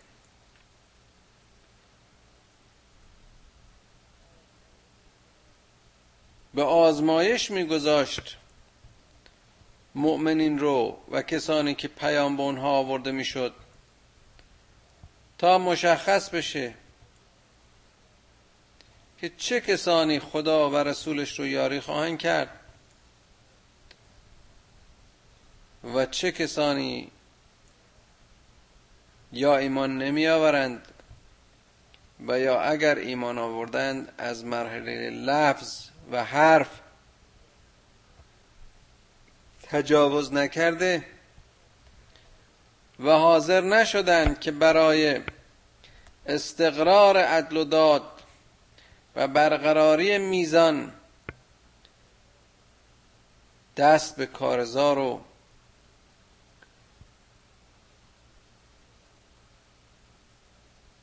به 6.54 6.64
آزمایش 6.64 7.52
میگذاشت 7.52 8.38
مؤمنین 9.96 10.60
رو 10.60 10.98
و 11.12 11.22
کسانی 11.22 11.76
که 11.76 11.88
پیام 11.88 12.38
به 12.38 12.44
اونها 12.44 12.70
آورده 12.70 13.12
می‌شد 13.12 13.54
تا 15.38 15.58
مشخص 15.58 16.30
بشه 16.30 16.74
که 19.22 19.32
چه 19.38 19.62
کسانی 19.62 20.20
خدا 20.20 20.70
و 20.70 20.76
رسولش 20.76 21.40
رو 21.40 21.48
یاری 21.48 21.80
خواهند 21.80 22.20
کرد 22.20 22.60
و 25.94 26.06
چه 26.06 26.32
کسانی 26.32 27.12
یا 29.32 29.58
ایمان 29.58 29.98
نمی 29.98 30.28
آورند 30.28 30.88
و 32.28 32.40
یا 32.40 32.62
اگر 32.62 32.96
ایمان 32.96 33.38
آوردند 33.38 34.14
از 34.18 34.46
مرحله 34.46 35.10
لفظ 35.10 35.91
و 36.12 36.24
حرف 36.24 36.80
تجاوز 39.64 40.34
نکرده 40.34 41.06
و 43.00 43.12
حاضر 43.12 43.62
نشدند 43.62 44.40
که 44.40 44.52
برای 44.52 45.22
استقرار 46.26 47.18
عدل 47.18 47.58
و 47.58 47.64
داد 47.64 48.22
و 49.16 49.28
برقراری 49.28 50.18
میزان 50.18 50.94
دست 53.78 54.16
به 54.16 54.26
کارزار 54.26 54.98
و 54.98 55.22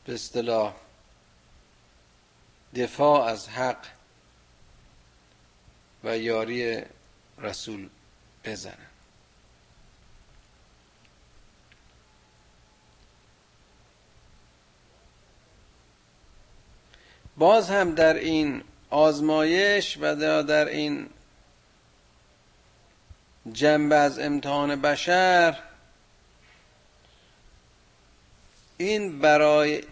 به 0.05 0.15
اصطلاح 0.15 0.75
دفاع 2.75 3.25
از 3.27 3.49
حق 3.49 3.98
و 6.05 6.19
یاری 6.19 6.83
رسول 7.39 7.89
بزنن. 8.45 8.89
باز 17.37 17.71
هم 17.71 17.95
در 17.95 18.15
این 18.15 18.63
آزمایش 18.91 19.99
و 20.01 20.15
در 20.43 20.69
این 20.69 21.09
جنبه 23.53 23.97
از 23.97 24.19
امتحان 24.19 24.81
بشر 24.81 25.59
این 28.79 29.19
برای 29.19 29.83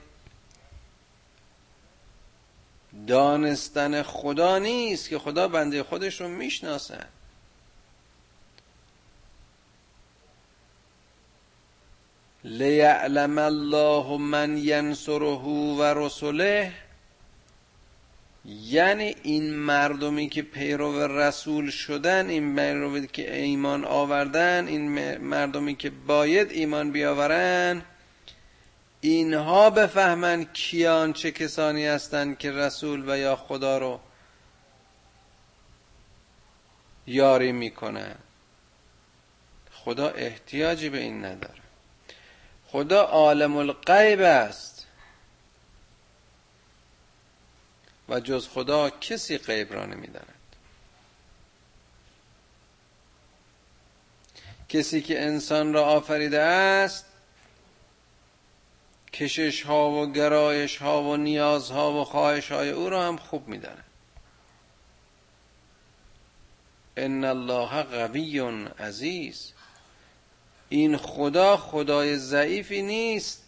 دانستن 3.07 4.03
خدا 4.03 4.59
نیست 4.59 5.09
که 5.09 5.19
خدا 5.19 5.49
بنده 5.49 5.83
خودش 5.83 6.21
رو 6.21 6.29
می‌شناسه 6.29 6.99
لیعلم 12.45 13.39
الله 13.39 14.17
من 14.17 14.59
ینصره 14.59 15.37
و 15.79 15.83
رسوله 15.83 16.73
یعنی 18.45 19.17
این 19.23 19.55
مردمی 19.55 20.29
که 20.29 20.43
پیرو 20.43 21.19
رسول 21.19 21.71
شدن 21.71 22.29
این 22.29 22.45
مردمی 22.45 23.07
که 23.07 23.37
ایمان 23.37 23.85
آوردن 23.85 24.67
این 24.67 25.17
مردمی 25.19 25.75
که 25.75 25.91
باید 25.91 26.51
ایمان 26.51 26.91
بیاورن 26.91 27.83
اینها 29.01 29.71
بفهمند 29.71 30.53
کیان 30.53 31.13
چه 31.13 31.31
کسانی 31.31 31.87
هستند 31.87 32.39
که 32.39 32.53
رسول 32.53 33.11
و 33.11 33.19
یا 33.19 33.37
خدا 33.37 33.79
رو 33.79 34.01
یاری 37.07 37.53
می‌کنن 37.53 38.17
خدا 39.73 40.09
احتیاجی 40.09 40.89
به 40.89 40.99
این 40.99 41.25
نداره. 41.25 41.63
خدا 42.67 43.03
عالم 43.03 43.57
الغیب 43.57 44.21
است. 44.21 44.87
و 48.09 48.21
جز 48.21 48.49
خدا 48.49 48.91
کسی 48.91 49.39
غیب 49.39 49.73
را 49.73 49.87
نمی‌داند. 49.87 50.35
کسی 54.69 55.01
که 55.03 55.23
انسان 55.23 55.73
را 55.73 55.85
آفریده 55.85 56.41
است 56.41 57.05
کشش 59.21 59.63
ها 59.63 59.91
و 59.91 60.13
گرایش 60.13 60.77
ها 60.77 61.03
و 61.03 61.17
نیاز 61.17 61.71
ها 61.71 61.93
و 61.93 62.05
خواهش 62.05 62.53
های 62.53 62.71
او 62.71 62.89
را 62.89 63.09
هم 63.09 63.17
خوب 63.17 63.49
می‌داند. 63.49 63.85
ان 66.97 67.25
الله 67.25 67.83
قوی 67.83 68.41
عزیز. 68.79 69.53
این 70.69 70.97
خدا 70.97 71.57
خدای 71.57 72.17
ضعیفی 72.17 72.83
نیست 72.83 73.43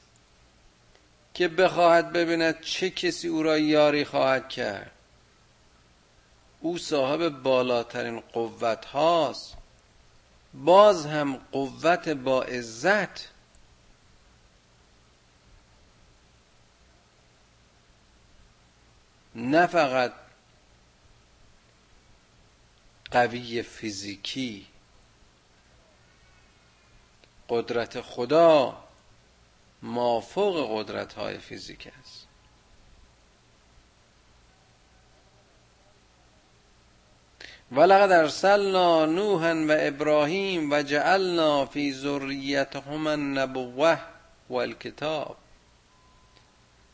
که 1.35 1.49
بخواهد 1.49 2.12
ببیند 2.12 2.61
چه 2.61 2.91
کسی 2.91 3.29
او 3.29 3.43
را 3.43 3.59
یاری 3.59 4.05
خواهد 4.05 4.49
کرد. 4.49 4.91
او 6.61 6.79
صاحب 6.79 7.29
بالاترین 7.29 8.21
قوت 8.21 8.85
هاست. 8.85 9.55
باز 10.55 11.07
هم 11.07 11.41
قوت 11.53 12.09
با 12.09 12.43
عزت. 12.43 13.38
نه 19.39 19.66
فقط 19.66 20.12
قوی 23.11 23.62
فیزیکی 23.62 24.66
قدرت 27.49 28.01
خدا 28.01 28.84
مافوق 29.82 30.78
قدرت 30.78 31.12
های 31.12 31.39
فیزیک 31.39 31.89
است. 32.01 32.26
ولقد 37.72 38.12
ارسلنا 38.12 39.07
نوحا 39.07 39.55
و 39.68 39.76
ابراهیم 39.80 40.72
و 40.72 40.82
جعلنا 40.82 41.66
فی 41.66 41.93
ذریتهم 41.93 43.07
النبوه 43.07 43.99
والکتاب 44.49 45.36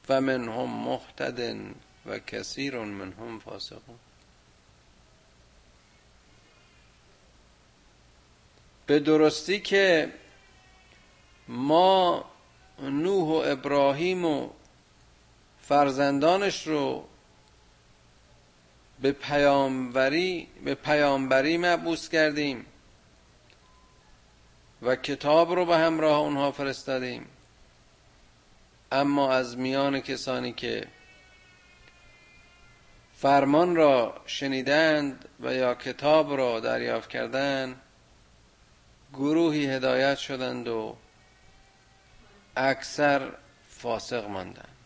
و 0.08 0.20
منهم 0.20 0.70
مهتد. 0.70 1.74
و 2.06 2.18
کثیر 2.18 2.78
منهم 2.78 3.38
فاسقون. 3.38 3.98
به 8.86 8.98
درستی 8.98 9.60
که 9.60 10.12
ما 11.48 12.24
نوح 12.78 13.28
و 13.28 13.50
ابراهیم 13.52 14.24
و 14.24 14.50
فرزندانش 15.62 16.66
رو 16.66 17.04
به 19.00 19.12
پیامبری 19.12 20.48
به 20.64 20.74
پیامبری 20.74 21.58
مبوس 21.58 22.08
کردیم 22.08 22.66
و 24.82 24.96
کتاب 24.96 25.52
رو 25.52 25.64
به 25.64 25.76
همراه 25.76 26.18
اونها 26.18 26.52
فرستادیم. 26.52 27.26
اما 28.92 29.32
از 29.32 29.58
میان 29.58 30.00
کسانی 30.00 30.52
که 30.52 30.86
فرمان 33.24 33.76
را 33.76 34.20
شنیدند 34.26 35.28
و 35.40 35.54
یا 35.54 35.74
کتاب 35.74 36.36
را 36.36 36.60
دریافت 36.60 37.10
کردند 37.10 37.80
گروهی 39.12 39.66
هدایت 39.66 40.18
شدند 40.18 40.68
و 40.68 40.96
اکثر 42.56 43.30
فاسق 43.68 44.24
ماندند 44.24 44.76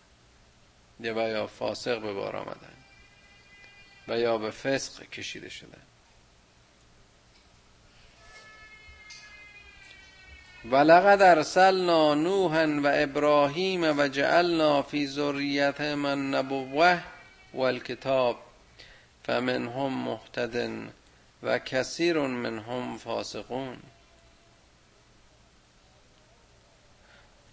و 1.01 1.05
یا 1.05 1.47
فاسق 1.47 2.01
به 2.01 2.13
بار 2.13 2.37
آمدند 2.37 2.85
و 4.09 4.19
یا 4.19 4.39
به 4.39 4.51
فسق 4.51 5.03
کشیده 5.03 5.49
شدن 5.49 5.83
ولقد 10.65 11.23
ارسلنا 11.23 12.15
نوحا 12.15 12.81
و 12.83 12.91
ابراهیم 12.95 13.99
و 13.99 14.09
جعلنا 14.09 14.83
فی 14.83 15.07
ذریتهم 15.07 16.05
النبوه 16.05 17.18
والکتاب 17.55 18.37
فمنهم 19.25 20.05
مهتد 20.05 20.71
و 21.43 21.59
کثیر 21.59 22.19
منهم 22.19 22.99
فاسقون. 22.99 23.77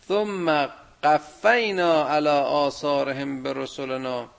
ثم 0.08 0.66
قفینا 1.04 2.10
على 2.10 2.30
آثارهم 2.30 3.44
برسلنا 3.44 4.30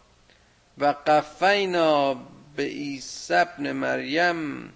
و 0.78 0.94
قفینا 1.06 2.14
به 2.56 2.62
عیسی 2.62 3.34
ابن 3.34 3.72
مریم 3.72 4.72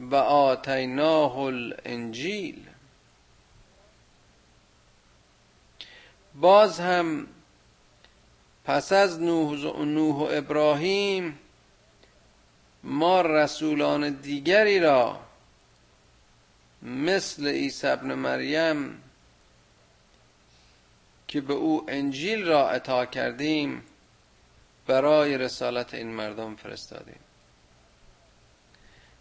و 0.00 0.14
آتیناه 0.14 1.38
الانجیل. 1.38 2.66
باز 6.34 6.80
هم 6.80 7.28
پس 8.66 8.92
از 8.92 9.20
نوح, 9.20 10.14
و 10.14 10.28
ابراهیم 10.30 11.38
ما 12.84 13.20
رسولان 13.20 14.10
دیگری 14.10 14.80
را 14.80 15.20
مثل 16.82 17.48
عیسی 17.48 17.86
ابن 17.86 18.14
مریم 18.14 19.02
که 21.28 21.40
به 21.40 21.54
او 21.54 21.84
انجیل 21.88 22.46
را 22.46 22.70
عطا 22.70 23.06
کردیم 23.06 23.82
برای 24.86 25.38
رسالت 25.38 25.94
این 25.94 26.08
مردم 26.08 26.56
فرستادیم. 26.56 27.20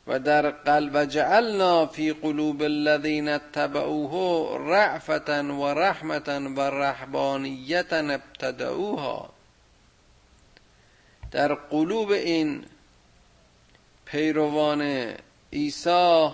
و 0.07 0.19
در 0.19 0.51
قلب 0.51 1.05
جعلنا 1.05 1.85
فی 1.85 2.13
قلوب 2.13 2.61
الذین 2.61 3.29
اتبعوه 3.29 4.57
رعفتا 4.69 5.43
و 5.43 5.65
رحمتا 5.65 6.41
و 6.55 6.61
رحبانیتا 6.61 7.97
ابتدعوها. 7.97 9.34
در 11.35 11.53
قلوب 11.53 12.11
این 12.11 12.65
پیروان 14.05 15.13
عیسی 15.53 16.29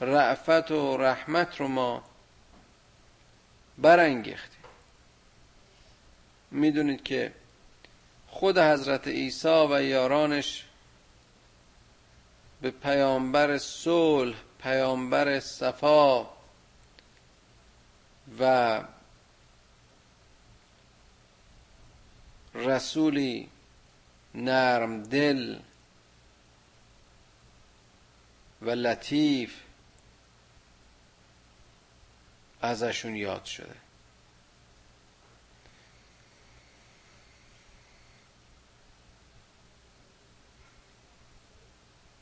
رعفت 0.00 0.70
و 0.70 0.96
رحمت 0.96 1.60
رو 1.60 1.68
ما 1.68 2.02
برانگیختیم. 3.78 4.64
می‌دونید 6.50 7.02
که 7.02 7.32
خود 8.28 8.58
حضرت 8.58 9.08
عیسی 9.08 9.66
و 9.70 9.82
یارانش 9.82 10.64
به 12.60 12.70
پیامبر 12.70 13.58
صلح 13.58 14.36
پیامبر 14.62 15.40
صفا 15.40 16.26
و 18.40 18.80
رسولی 22.54 23.48
نرم 24.34 25.02
دل 25.02 25.58
و 28.62 28.70
لطیف 28.70 29.54
ازشون 32.62 33.16
یاد 33.16 33.44
شده. 33.44 33.74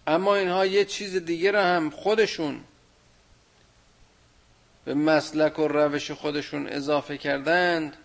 اما 0.07 0.37
اینها 0.37 0.67
یه 0.67 0.85
چیز 0.85 1.17
دیگه 1.17 1.51
را 1.51 1.65
هم 1.65 1.91
خودشون 1.91 2.65
به 4.85 4.95
مسلک 4.95 5.59
و 5.59 5.69
روش 5.69 6.11
خودشون 6.11 6.67
اضافه 6.67 7.19
کردند. 7.19 7.97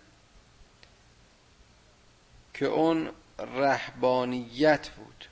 که 2.58 2.66
اون 2.66 3.10
رهبانیت 3.38 4.88
بود. 4.88 5.24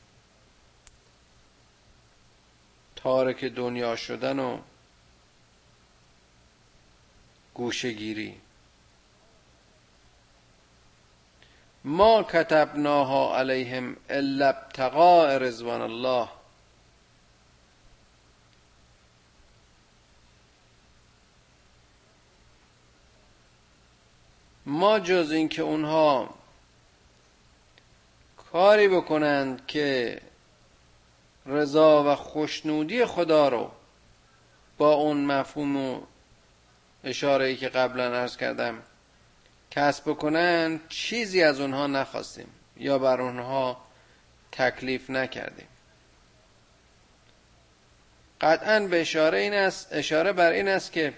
تارک 2.96 3.44
دنیا 3.44 3.96
شدن 3.96 4.38
و 4.38 4.58
گوشگیری 7.54 8.40
ما 11.84 12.22
کتبناها 12.22 13.38
علیهم 13.38 13.96
الا 14.10 14.48
ابتغاء 14.48 15.38
رضوان 15.38 15.80
الله. 15.80 16.28
ما 24.66 25.00
جز 25.00 25.30
اینکه 25.30 25.62
اونها 25.62 26.35
کاری 28.56 28.88
بکنند 28.88 29.66
که 29.66 30.20
رضا 31.46 32.04
و 32.12 32.14
خوشنودی 32.14 33.04
خدا 33.04 33.48
رو 33.48 33.70
با 34.78 34.92
اون 34.92 35.24
مفهوم 35.24 35.76
و 35.76 36.00
اشاره 37.04 37.44
ای 37.44 37.56
که 37.56 37.68
قبلا 37.68 38.04
عرض 38.04 38.36
کردم 38.36 38.82
کسب 39.70 40.10
بکنن 40.10 40.80
چیزی 40.88 41.42
از 41.42 41.60
اونها 41.60 41.86
نخواستیم 41.86 42.46
یا 42.76 42.98
بر 42.98 43.20
اونها 43.20 43.76
تکلیف 44.52 45.10
نکردیم. 45.10 45.68
قطعا 48.40 48.80
به 48.80 49.00
اشاره 49.00 49.38
این 49.38 49.54
است 49.54 49.88
اشاره 49.92 50.32
بر 50.32 50.50
این 50.50 50.68
است 50.68 50.92
که 50.92 51.12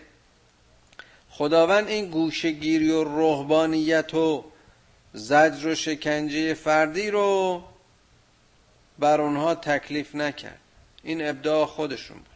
خداوند 1.30 1.88
این 1.88 2.10
گوشگیری 2.10 2.90
و 2.90 3.04
رهبانیت 3.04 4.14
و 4.14 4.44
زجر 5.12 5.68
و 5.68 5.74
شکنجه 5.74 6.54
فردی 6.54 7.10
رو 7.10 7.64
بر 8.98 9.20
اونها 9.20 9.54
تکلیف 9.54 10.14
نکرد. 10.14 10.60
این 11.02 11.28
ابداع 11.28 11.66
خودشون 11.66 12.16
بود. 12.16 12.26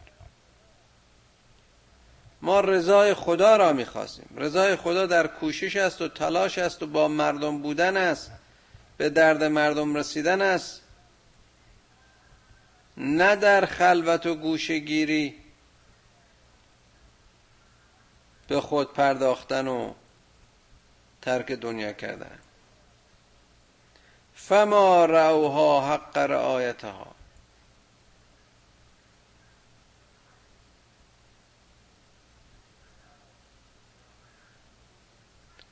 ما 2.41 2.59
رضای 2.59 3.13
خدا 3.13 3.55
را 3.55 3.73
می‌خواستیم. 3.73 4.29
رضای 4.37 4.75
خدا 4.75 5.05
در 5.05 5.27
کوشش 5.27 5.75
است 5.75 6.01
و 6.01 6.07
تلاش 6.07 6.57
است 6.57 6.83
و 6.83 6.87
با 6.87 7.07
مردم 7.07 7.61
بودن 7.61 7.97
است. 7.97 8.31
به 8.97 9.09
درد 9.09 9.43
مردم 9.43 9.95
رسیدن 9.95 10.41
است. 10.41 10.81
نه 12.97 13.35
در 13.35 13.65
خلوت 13.65 14.25
و 14.25 14.35
گوشگیری 14.35 15.35
به 18.47 18.61
خود 18.61 18.93
پرداختن 18.93 19.67
و 19.67 19.93
ترک 21.21 21.51
دنیا 21.51 21.93
کردن. 21.93 22.39
فما 24.53 25.05
روها 25.05 25.93
حق 25.93 26.17
رعایتها 26.17 27.07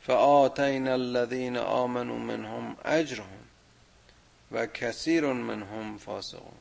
فآتینا 0.01 0.93
الذین 0.93 1.57
آمنوا 1.57 2.17
منهم 2.17 2.77
اجرهم 2.86 3.43
و 4.51 4.65
کثیر 4.65 5.25
منهم 5.25 5.97
فاسقون. 5.97 6.57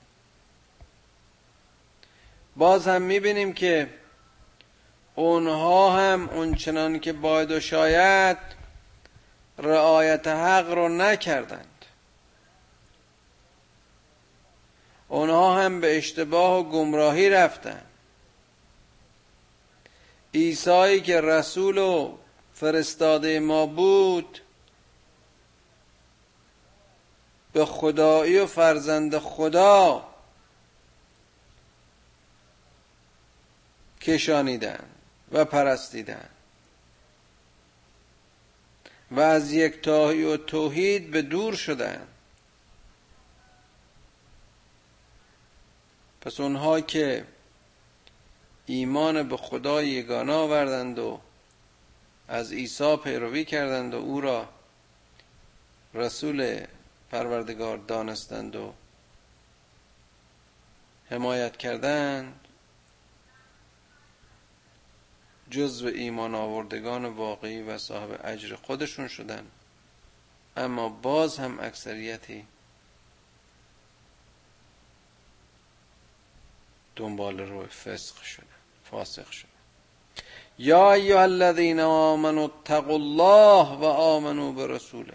باز 2.56 2.88
هم 2.88 3.02
می‌بینیم 3.02 3.52
که 3.52 3.90
اونها 5.14 5.98
هم 5.98 6.28
اونچنان 6.28 7.00
که 7.00 7.12
باید 7.12 7.50
و 7.50 7.60
شاید 7.60 8.38
رعایت 9.58 10.26
حق 10.28 10.70
رو 10.70 10.88
نکردند 10.88 11.69
اونها 15.10 15.62
هم 15.62 15.80
به 15.80 15.98
اشتباه 15.98 16.58
و 16.58 16.62
گمراهی 16.62 17.30
رفتند 17.30 17.86
عیسایی 20.34 21.00
که 21.00 21.20
رسول 21.20 21.78
و 21.78 22.16
فرستاده 22.54 23.40
ما 23.40 23.66
بود 23.66 24.40
به 27.52 27.64
خدایی 27.64 28.38
و 28.38 28.46
فرزند 28.46 29.18
خدا 29.18 30.06
کشانیدن 34.00 34.84
و 35.32 35.44
پرستیدن. 35.44 36.28
و 39.10 39.20
از 39.20 39.52
یک 39.52 39.82
تاهی 39.82 40.24
و 40.24 40.36
توحید 40.36 41.10
به 41.10 41.22
دور 41.22 41.54
شدن. 41.54 42.06
پس 46.20 46.40
اونها 46.40 46.80
که 46.80 47.26
ایمان 48.66 49.28
به 49.28 49.36
خدا 49.36 49.82
یگانه 49.82 50.32
آوردند 50.32 50.98
و 50.98 51.20
از 52.28 52.52
عیسی 52.52 52.96
پیروی 52.96 53.44
کردند 53.44 53.94
و 53.94 53.96
او 53.96 54.20
را 54.20 54.48
رسول 55.94 56.66
پروردگار 57.10 57.78
دانستند 57.78 58.56
و 58.56 58.74
حمایت 61.10 61.56
کردند 61.56 62.40
جزو 65.50 65.86
ایمان 65.86 66.34
آوردگان 66.34 67.04
واقعی 67.04 67.62
و 67.62 67.78
صاحب 67.78 68.20
اجر 68.24 68.56
خودشون 68.56 69.08
شدن 69.08 69.46
اما 70.56 70.88
باز 70.88 71.38
هم 71.38 71.60
اکثریتی 71.60 72.46
دنبال 77.00 77.40
روی 77.40 77.66
فسق 77.66 78.22
شدن 78.22 78.46
فاسق 78.90 79.30
شدن. 79.30 79.48
یا 80.58 80.92
ایها 80.92 81.22
الذین 81.22 81.80
آمنوا 81.80 82.44
اتقوا 82.44 82.94
الله 82.94 83.78
و 83.78 83.84
آمنوا 83.84 84.52
برسوله. 84.52 85.14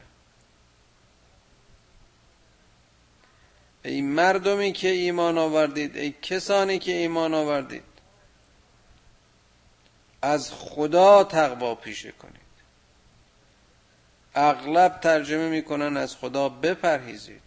ای 3.84 4.02
مردمی 4.02 4.72
که 4.72 4.88
ایمان 4.88 5.38
آوردید 5.38 5.98
ای 5.98 6.14
کسانی 6.22 6.80
که 6.80 6.92
ایمان 6.92 7.34
آوردید 7.34 7.84
از 10.22 10.52
خدا 10.52 11.24
تقوا 11.24 11.76
پیشه 11.76 12.12
کنید. 12.12 12.36
اغلب 14.36 15.00
ترجمه 15.00 15.50
می‌کنن 15.50 15.98
از 15.98 16.16
خدا 16.16 16.50
بپرهیزید. 16.50 17.45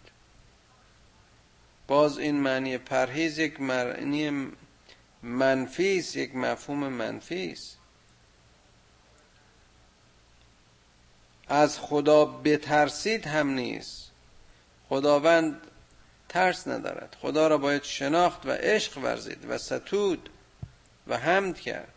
باز 1.89 2.17
این 2.17 2.39
معنی 2.39 2.77
پرهیز 2.77 3.39
یک 3.39 3.61
معنی 3.61 4.51
منفی 5.23 5.99
است 5.99 6.15
یک 6.15 6.35
مفهوم 6.35 6.87
منفی 6.87 7.51
است. 7.51 7.77
از 11.47 11.79
خدا 11.79 12.25
بترسید 12.25 13.27
هم 13.27 13.49
نیست. 13.49 14.11
خداوند 14.89 15.61
ترس 16.29 16.67
ندارد. 16.67 17.15
خدا 17.21 17.47
را 17.47 17.57
باید 17.57 17.83
شناخت 17.83 18.45
و 18.45 18.51
عشق 18.51 18.97
ورزید 18.97 19.45
و 19.49 19.57
ستود 19.57 20.29
و 21.07 21.17
حمد 21.17 21.59
کرد. 21.59 21.93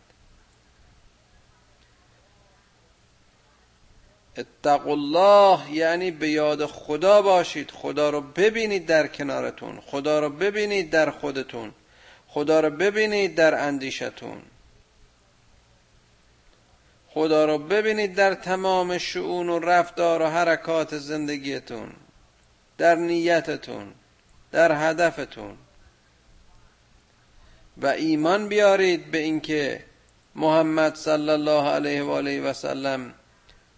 اتقوا 4.37 4.91
الله 4.91 5.71
یعنی 5.71 6.11
به 6.11 6.29
یاد 6.29 6.65
خدا 6.65 7.21
باشید. 7.21 7.71
خدا 7.71 8.09
رو 8.09 8.21
ببینید 8.21 8.85
در 8.85 9.07
کنارتون. 9.07 9.79
خدا 9.85 10.19
رو 10.19 10.29
ببینید 10.29 10.89
در 10.89 11.11
خودتون. 11.11 11.71
خدا 12.27 12.59
رو 12.59 12.69
ببینید 12.69 13.35
در 13.35 13.67
اندیشتون. 13.67 14.41
خدا 17.09 17.45
رو 17.45 17.57
ببینید 17.57 18.15
در 18.15 18.33
تمام 18.33 18.97
شعون 18.97 19.49
و 19.49 19.59
رفتار 19.59 20.21
و 20.21 20.25
حرکات 20.25 20.97
زندگیتون. 20.97 21.93
در 22.77 22.95
نیتتون. 22.95 23.93
در 24.51 24.89
هدفتون. 24.89 25.57
و 27.77 27.87
ایمان 27.87 28.47
بیارید 28.47 29.11
به 29.11 29.17
اینکه 29.17 29.83
محمد 30.35 30.95
صلی 30.95 31.29
الله 31.29 31.69
علیه 31.69 32.03
و 32.03 32.09
آله 32.09 32.41
و 32.41 32.53
سلم 32.53 33.13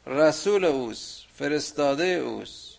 رسول 0.08 0.66
اوست 0.66 1.26
فرستاده 1.36 2.06
اوست. 2.06 2.78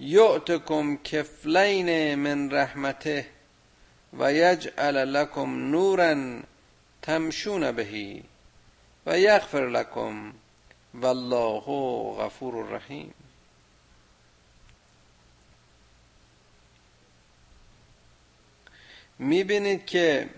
یعتکم 0.00 0.96
کفلین 0.96 2.14
من 2.14 2.50
رحمته 2.50 3.26
و 4.18 4.32
یجعل 4.32 4.96
لکم 4.96 5.70
نورا 5.70 6.40
تمشون 7.02 7.72
بهی 7.72 8.22
و 9.06 9.18
یغفر 9.18 9.68
لکم. 9.68 10.32
والله 10.94 11.60
غفور 12.18 12.68
رحیم. 12.68 13.14
می‌بینید 19.18 19.86
که 19.86 20.30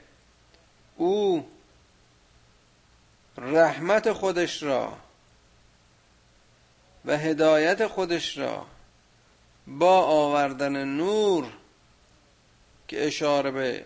او 0.97 1.49
رحمت 3.39 4.13
خودش 4.13 4.63
را 4.63 4.97
و 7.05 7.19
هدایت 7.19 7.87
خودش 7.87 8.39
را 8.39 8.67
با 9.67 10.03
آوردن 10.03 10.85
نور 10.85 11.45
که 12.89 13.07
اشاره 13.07 13.51
به 13.51 13.85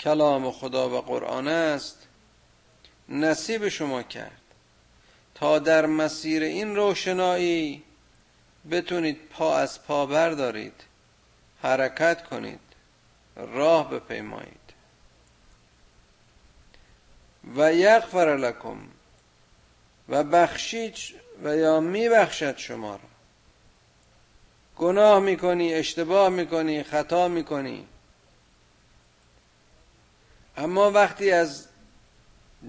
کلام 0.00 0.50
خدا 0.50 0.90
و 0.90 1.00
قرآن 1.00 1.48
است 1.48 1.98
نصیب 3.08 3.68
شما 3.68 4.02
کرد. 4.02 4.40
تا 5.34 5.58
در 5.58 5.86
مسیر 5.86 6.42
این 6.42 6.76
روشنایی 6.76 7.82
بتونید 8.70 9.18
پا 9.30 9.56
از 9.56 9.84
پا 9.84 10.06
بردارید 10.06 10.84
حرکت 11.62 12.24
کنید 12.24 12.60
راه 13.36 13.90
بپیمایید. 13.90 14.63
و 17.56 17.74
یغفر 17.74 18.36
لکم 18.36 18.78
و 20.08 20.24
بخشید 20.24 20.94
و 21.42 21.56
یا 21.56 21.80
میبخشد 21.80 22.56
شما 22.56 22.94
را. 22.94 23.00
گناه 24.76 25.20
می‌کنی 25.20 25.74
اشتباه 25.74 26.28
می‌کنی 26.28 26.82
خطا 26.82 27.28
می‌کنی. 27.28 27.86
اما 30.56 30.90
وقتی 30.90 31.30
از 31.30 31.66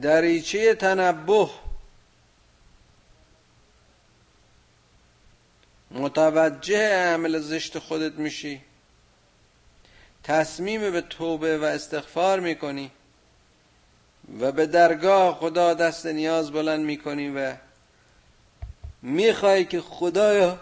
دریچه 0.01 0.75
تنبه 0.75 1.49
متوجه 5.91 7.13
عمل 7.13 7.39
زشت 7.39 7.79
خودت 7.79 8.13
میشی 8.13 8.61
تصمیم 10.23 10.91
به 10.91 11.01
توبه 11.01 11.57
و 11.57 11.63
استغفار 11.63 12.39
می‌کنی 12.39 12.91
و 14.39 14.51
به 14.51 14.65
درگاه 14.65 15.35
خدا 15.35 15.73
دست 15.73 16.05
نیاز 16.05 16.51
بلند 16.51 16.85
می‌کنی 16.85 17.29
و 17.29 17.55
می‌خوای 19.01 19.65
که 19.65 19.81
خدایا 19.81 20.59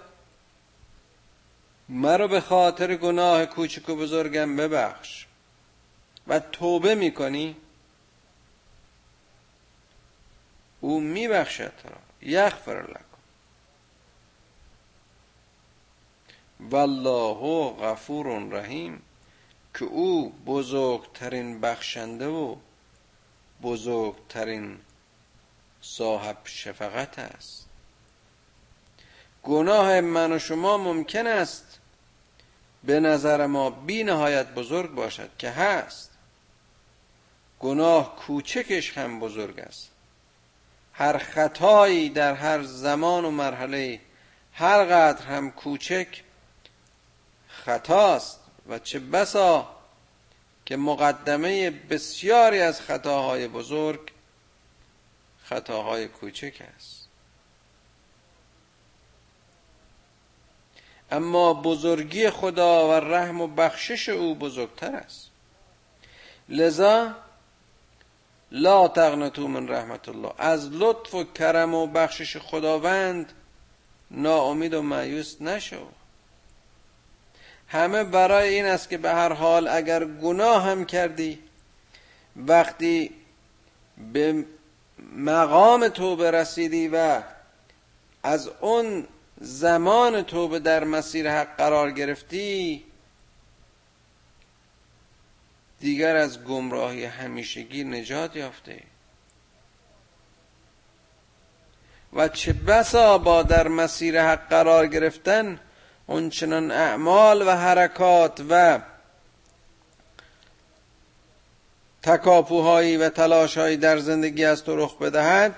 مرا 1.90 2.28
به 2.28 2.42
خاطر 2.42 2.96
گناه 2.96 3.46
کوچک 3.46 3.90
و 3.90 3.96
بزرگم 3.96 4.56
ببخش 4.56 5.26
و 6.28 6.40
توبه 6.40 6.96
می‌کنی؟ 6.96 7.56
او 10.82 11.00
میبخشد 11.00 11.72
تو 11.84 11.90
را. 11.90 11.98
یغفر 12.22 12.82
لکن 12.82 13.00
والله 16.60 17.70
غفور 17.70 18.50
رحیم 18.52 19.02
که 19.74 19.86
او 19.86 20.30
بزرگترین 20.46 21.62
بخشنده 21.62 22.28
و 22.28 22.56
بزرگترین 23.64 24.80
صاحب 25.82 26.38
شفقت 26.44 27.20
است. 27.20 27.66
گناه 29.44 30.02
من 30.02 30.32
و 30.32 30.40
شما 30.40 30.78
ممکن 30.78 31.28
است 31.28 31.80
به 32.84 33.00
نظر 33.00 33.46
ما 33.46 33.70
بی 33.70 34.04
نهایت 34.04 34.48
بزرگ 34.54 34.92
باشد 34.92 35.30
که 35.38 35.50
هست. 35.50 36.12
گناه 37.60 38.16
کوچکش 38.16 38.98
هم 38.98 39.20
بزرگ 39.20 39.60
است. 39.60 39.90
هر 40.94 41.18
خطایی 41.18 42.10
در 42.10 42.34
هر 42.34 42.64
زمان 42.64 43.26
و 43.26 43.32
مرحله 43.32 44.00
هر 44.54 44.86
قدر 44.86 45.26
هم 45.26 45.52
کوچک 45.52 46.24
خطاست 47.48 48.40
و 48.70 48.80
چه 48.80 49.00
بسا 49.00 49.73
که 50.66 50.78
مقدمه 50.78 51.70
بسیاری 51.70 52.62
از 52.62 52.82
خطاهای 52.82 53.48
بزرگ 53.48 54.00
خطاهای 55.44 56.08
کوچک 56.08 56.62
است. 56.76 57.08
اما 61.12 61.54
بزرگی 61.54 62.30
خدا 62.30 62.88
و 62.90 62.92
رحم 62.92 63.42
و 63.42 63.48
بخشش 63.48 64.10
او 64.10 64.36
بزرگتر 64.36 64.96
است. 64.96 65.30
لذا 66.50 67.16
لا 68.52 68.88
تقنطو 68.88 69.48
من 69.48 69.68
رحمت 69.68 70.10
الله. 70.10 70.32
از 70.38 70.70
لطف 70.72 71.16
و 71.16 71.24
کرم 71.24 71.74
و 71.74 71.88
بخشش 71.88 72.38
خداوند 72.38 73.34
ناامید 74.12 74.74
و 74.74 74.82
مایوس 74.82 75.42
نشو. 75.42 75.88
همه 77.74 78.04
برای 78.04 78.56
این 78.56 78.66
است 78.66 78.90
که 78.90 78.98
به 78.98 79.12
هر 79.12 79.34
حال 79.34 79.68
اگر 79.68 80.06
گناه 80.06 80.64
هم 80.64 80.86
کردی 80.86 81.40
وقتی 82.36 83.12
به 84.14 84.46
مقام 85.16 85.88
توبه 85.88 86.32
رسیدی 86.32 86.88
و 86.88 87.22
از 88.24 88.48
اون 88.48 89.08
زمان 89.42 90.22
توبه 90.22 90.60
در 90.60 90.84
مسیر 90.84 91.32
حق 91.32 91.58
قرار 91.58 91.92
گرفتی 91.92 92.84
دیگر 95.80 96.16
از 96.16 96.44
گمراهی 96.44 97.06
همیشگی 97.06 97.84
نجات 97.84 98.36
یافته. 98.36 98.84
و 102.14 102.28
چه 102.28 102.54
بسا 102.54 103.18
با 103.18 103.44
در 103.44 103.68
مسیر 103.68 104.22
حق 104.22 104.50
قرار 104.50 104.88
گرفتن 104.88 105.60
اونچنان 106.08 106.72
اعمال 106.72 107.42
و 107.42 107.52
حرکات 107.52 108.42
و 108.50 108.80
تکاپوهایی 112.04 112.98
و 112.98 113.10
تلاشهایی 113.10 113.78
در 113.78 113.98
زندگی 113.98 114.46
از 114.46 114.64
تو 114.64 114.76
رخ 114.76 114.98
بدهد 114.98 115.56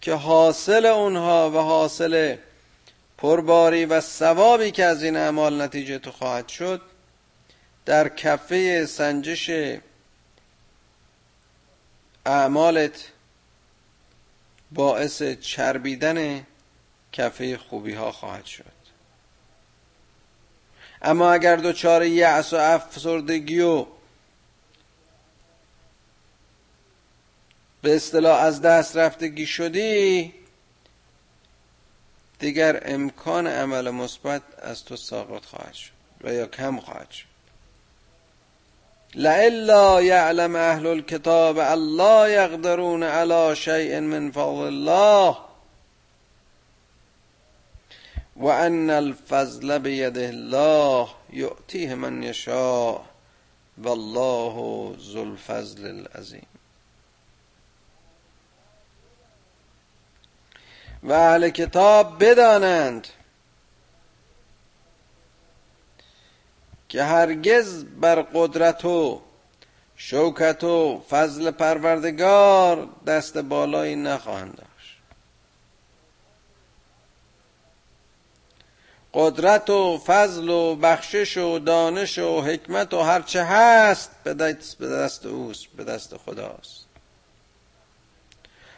که 0.00 0.14
حاصل 0.14 0.86
اونها 0.86 1.50
و 1.50 1.54
حاصل 1.54 2.36
پرباری 3.18 3.84
و 3.84 4.00
ثوابی 4.00 4.70
که 4.70 4.84
از 4.84 5.02
این 5.02 5.16
اعمال 5.16 5.62
نتیجه 5.62 5.98
تو 5.98 6.12
خواهد 6.12 6.48
شد 6.48 6.80
در 7.84 8.08
کفه 8.08 8.86
سنجش 8.86 9.50
اعمالت 12.26 13.08
باعث 14.70 15.22
چربیدن 15.22 16.46
کفه 17.12 17.58
خوبی 17.58 17.94
ها 17.94 18.12
خواهد 18.12 18.44
شد. 18.44 18.77
اما 21.02 21.32
اگر 21.32 21.56
دچار 21.56 22.04
یأس 22.04 22.52
و 22.52 22.56
افسردگی 22.56 23.60
و 23.60 23.86
به 27.82 27.96
اصطلاح 27.96 28.40
از 28.40 28.62
دست 28.62 28.96
رفتگی 28.96 29.46
شدی 29.46 30.34
دیگر 32.38 32.82
امکان 32.86 33.46
عمل 33.46 33.90
مثبت 33.90 34.42
از 34.62 34.84
تو 34.84 34.96
ساقط 34.96 35.44
خواهد 35.44 35.74
شد 35.74 35.90
و 36.24 36.32
یا 36.32 36.46
کم 36.46 36.80
خواهد 36.80 37.10
شد. 37.10 37.26
لئلا 39.14 40.02
یعلم 40.02 40.56
اهل 40.56 40.86
الكتاب 40.86 41.58
الله 41.58 42.30
یقدرون 42.30 43.02
على 43.02 43.56
شیء 43.56 44.00
من 44.00 44.30
فضل 44.30 44.40
الله. 44.42 45.47
و 48.38 48.46
ان 48.46 48.90
الفضل 48.90 49.78
بید 49.78 50.18
الله 50.18 51.08
یعطیه 51.32 51.94
من 51.94 52.22
یشاء 52.22 53.00
والله 53.78 54.96
ذو 54.98 55.20
الفضل 55.20 55.86
العظیم 55.86 56.46
و 61.02 61.12
اهل 61.12 61.50
کتاب 61.50 62.24
بدانند 62.24 63.08
که 66.88 67.04
هرگز 67.04 67.84
بر 67.84 68.22
قدرت 68.22 68.84
و 68.84 69.22
شوکت 69.96 70.64
و 70.64 71.04
فضل 71.10 71.50
پروردگار 71.50 72.88
دست 73.06 73.38
بالایی 73.38 73.96
نخواهند 73.96 74.54
داشت 74.56 74.68
قدرت 79.14 79.70
و 79.70 79.98
فضل 79.98 80.48
و 80.48 80.76
بخشش 80.76 81.36
و 81.36 81.58
دانش 81.58 82.18
و 82.18 82.40
حکمت 82.40 82.94
و 82.94 83.00
هرچه 83.00 83.44
هست 83.44 84.10
به 84.24 84.34
دست, 84.34 85.26
اوست 85.26 85.66
به 85.76 85.84
دست 85.84 86.16
خداست. 86.16 86.84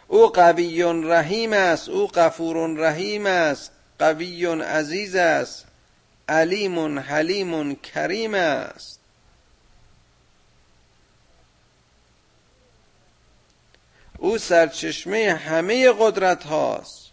او 0.09 0.27
قوی 0.27 0.83
رحیم 0.83 1.53
است 1.53 1.89
او 1.89 2.07
غفور 2.07 2.79
رحیم 2.79 3.27
است 3.27 3.73
قوی 3.99 4.47
عزیز 4.47 5.15
است 5.15 5.67
علیم 6.29 6.99
حلیم 6.99 7.75
کریم 7.75 8.35
است. 8.35 9.01
او 14.19 14.39
سرچشمه 14.39 15.35
همه 15.35 15.93
قدرت 15.99 16.45
هاست. 16.45 17.10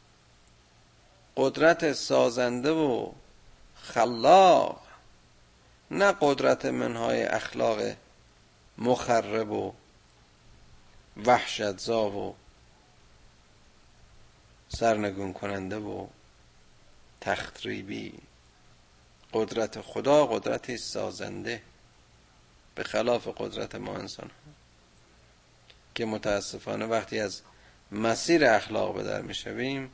قدرت 1.38 1.94
سازنده 1.94 2.72
و 2.72 3.12
خلاق 3.82 4.82
نه 5.92 6.16
قدرت 6.22 6.66
منهای 6.66 7.24
اخلاق 7.24 7.80
مخرب 8.78 9.52
و 9.52 9.74
وحشتزا 11.26 12.10
و 12.10 12.36
سرنگون 14.70 15.34
کننده 15.34 15.78
و 15.78 16.08
تخریبی. 17.22 18.14
قدرت 19.34 19.82
خدا 19.82 20.26
قدرتی 20.26 20.78
سازنده 20.78 21.62
به 22.76 22.84
خلاف 22.84 23.28
قدرت 23.38 23.76
ما 23.76 23.96
انسان 23.96 24.32
که 25.96 26.06
متاسفانه 26.06 26.86
وقتی 26.86 27.20
از 27.20 27.42
مسیر 27.92 28.46
اخلاق 28.46 28.96
به 28.96 29.04
در 29.04 29.22
می‌شویم 29.22 29.92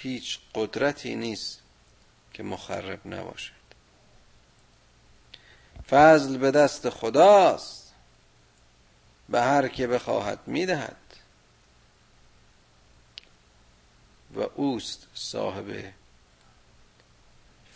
هیچ 0.00 0.38
قدرتی 0.54 1.14
نیست 1.14 1.62
که 2.32 2.42
مخرب 2.42 3.06
نباشد. 3.06 3.52
فضل 5.90 6.38
به 6.38 6.50
دست 6.50 6.90
خداست. 6.90 7.94
به 9.28 9.42
هر 9.42 9.68
که 9.68 9.86
بخواهد 9.86 10.38
می‌دهد. 10.46 10.96
و 14.34 14.40
اوست 14.40 15.06
صاحب 15.14 15.92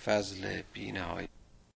فضل 0.04 0.62
بینهایی 0.72 1.28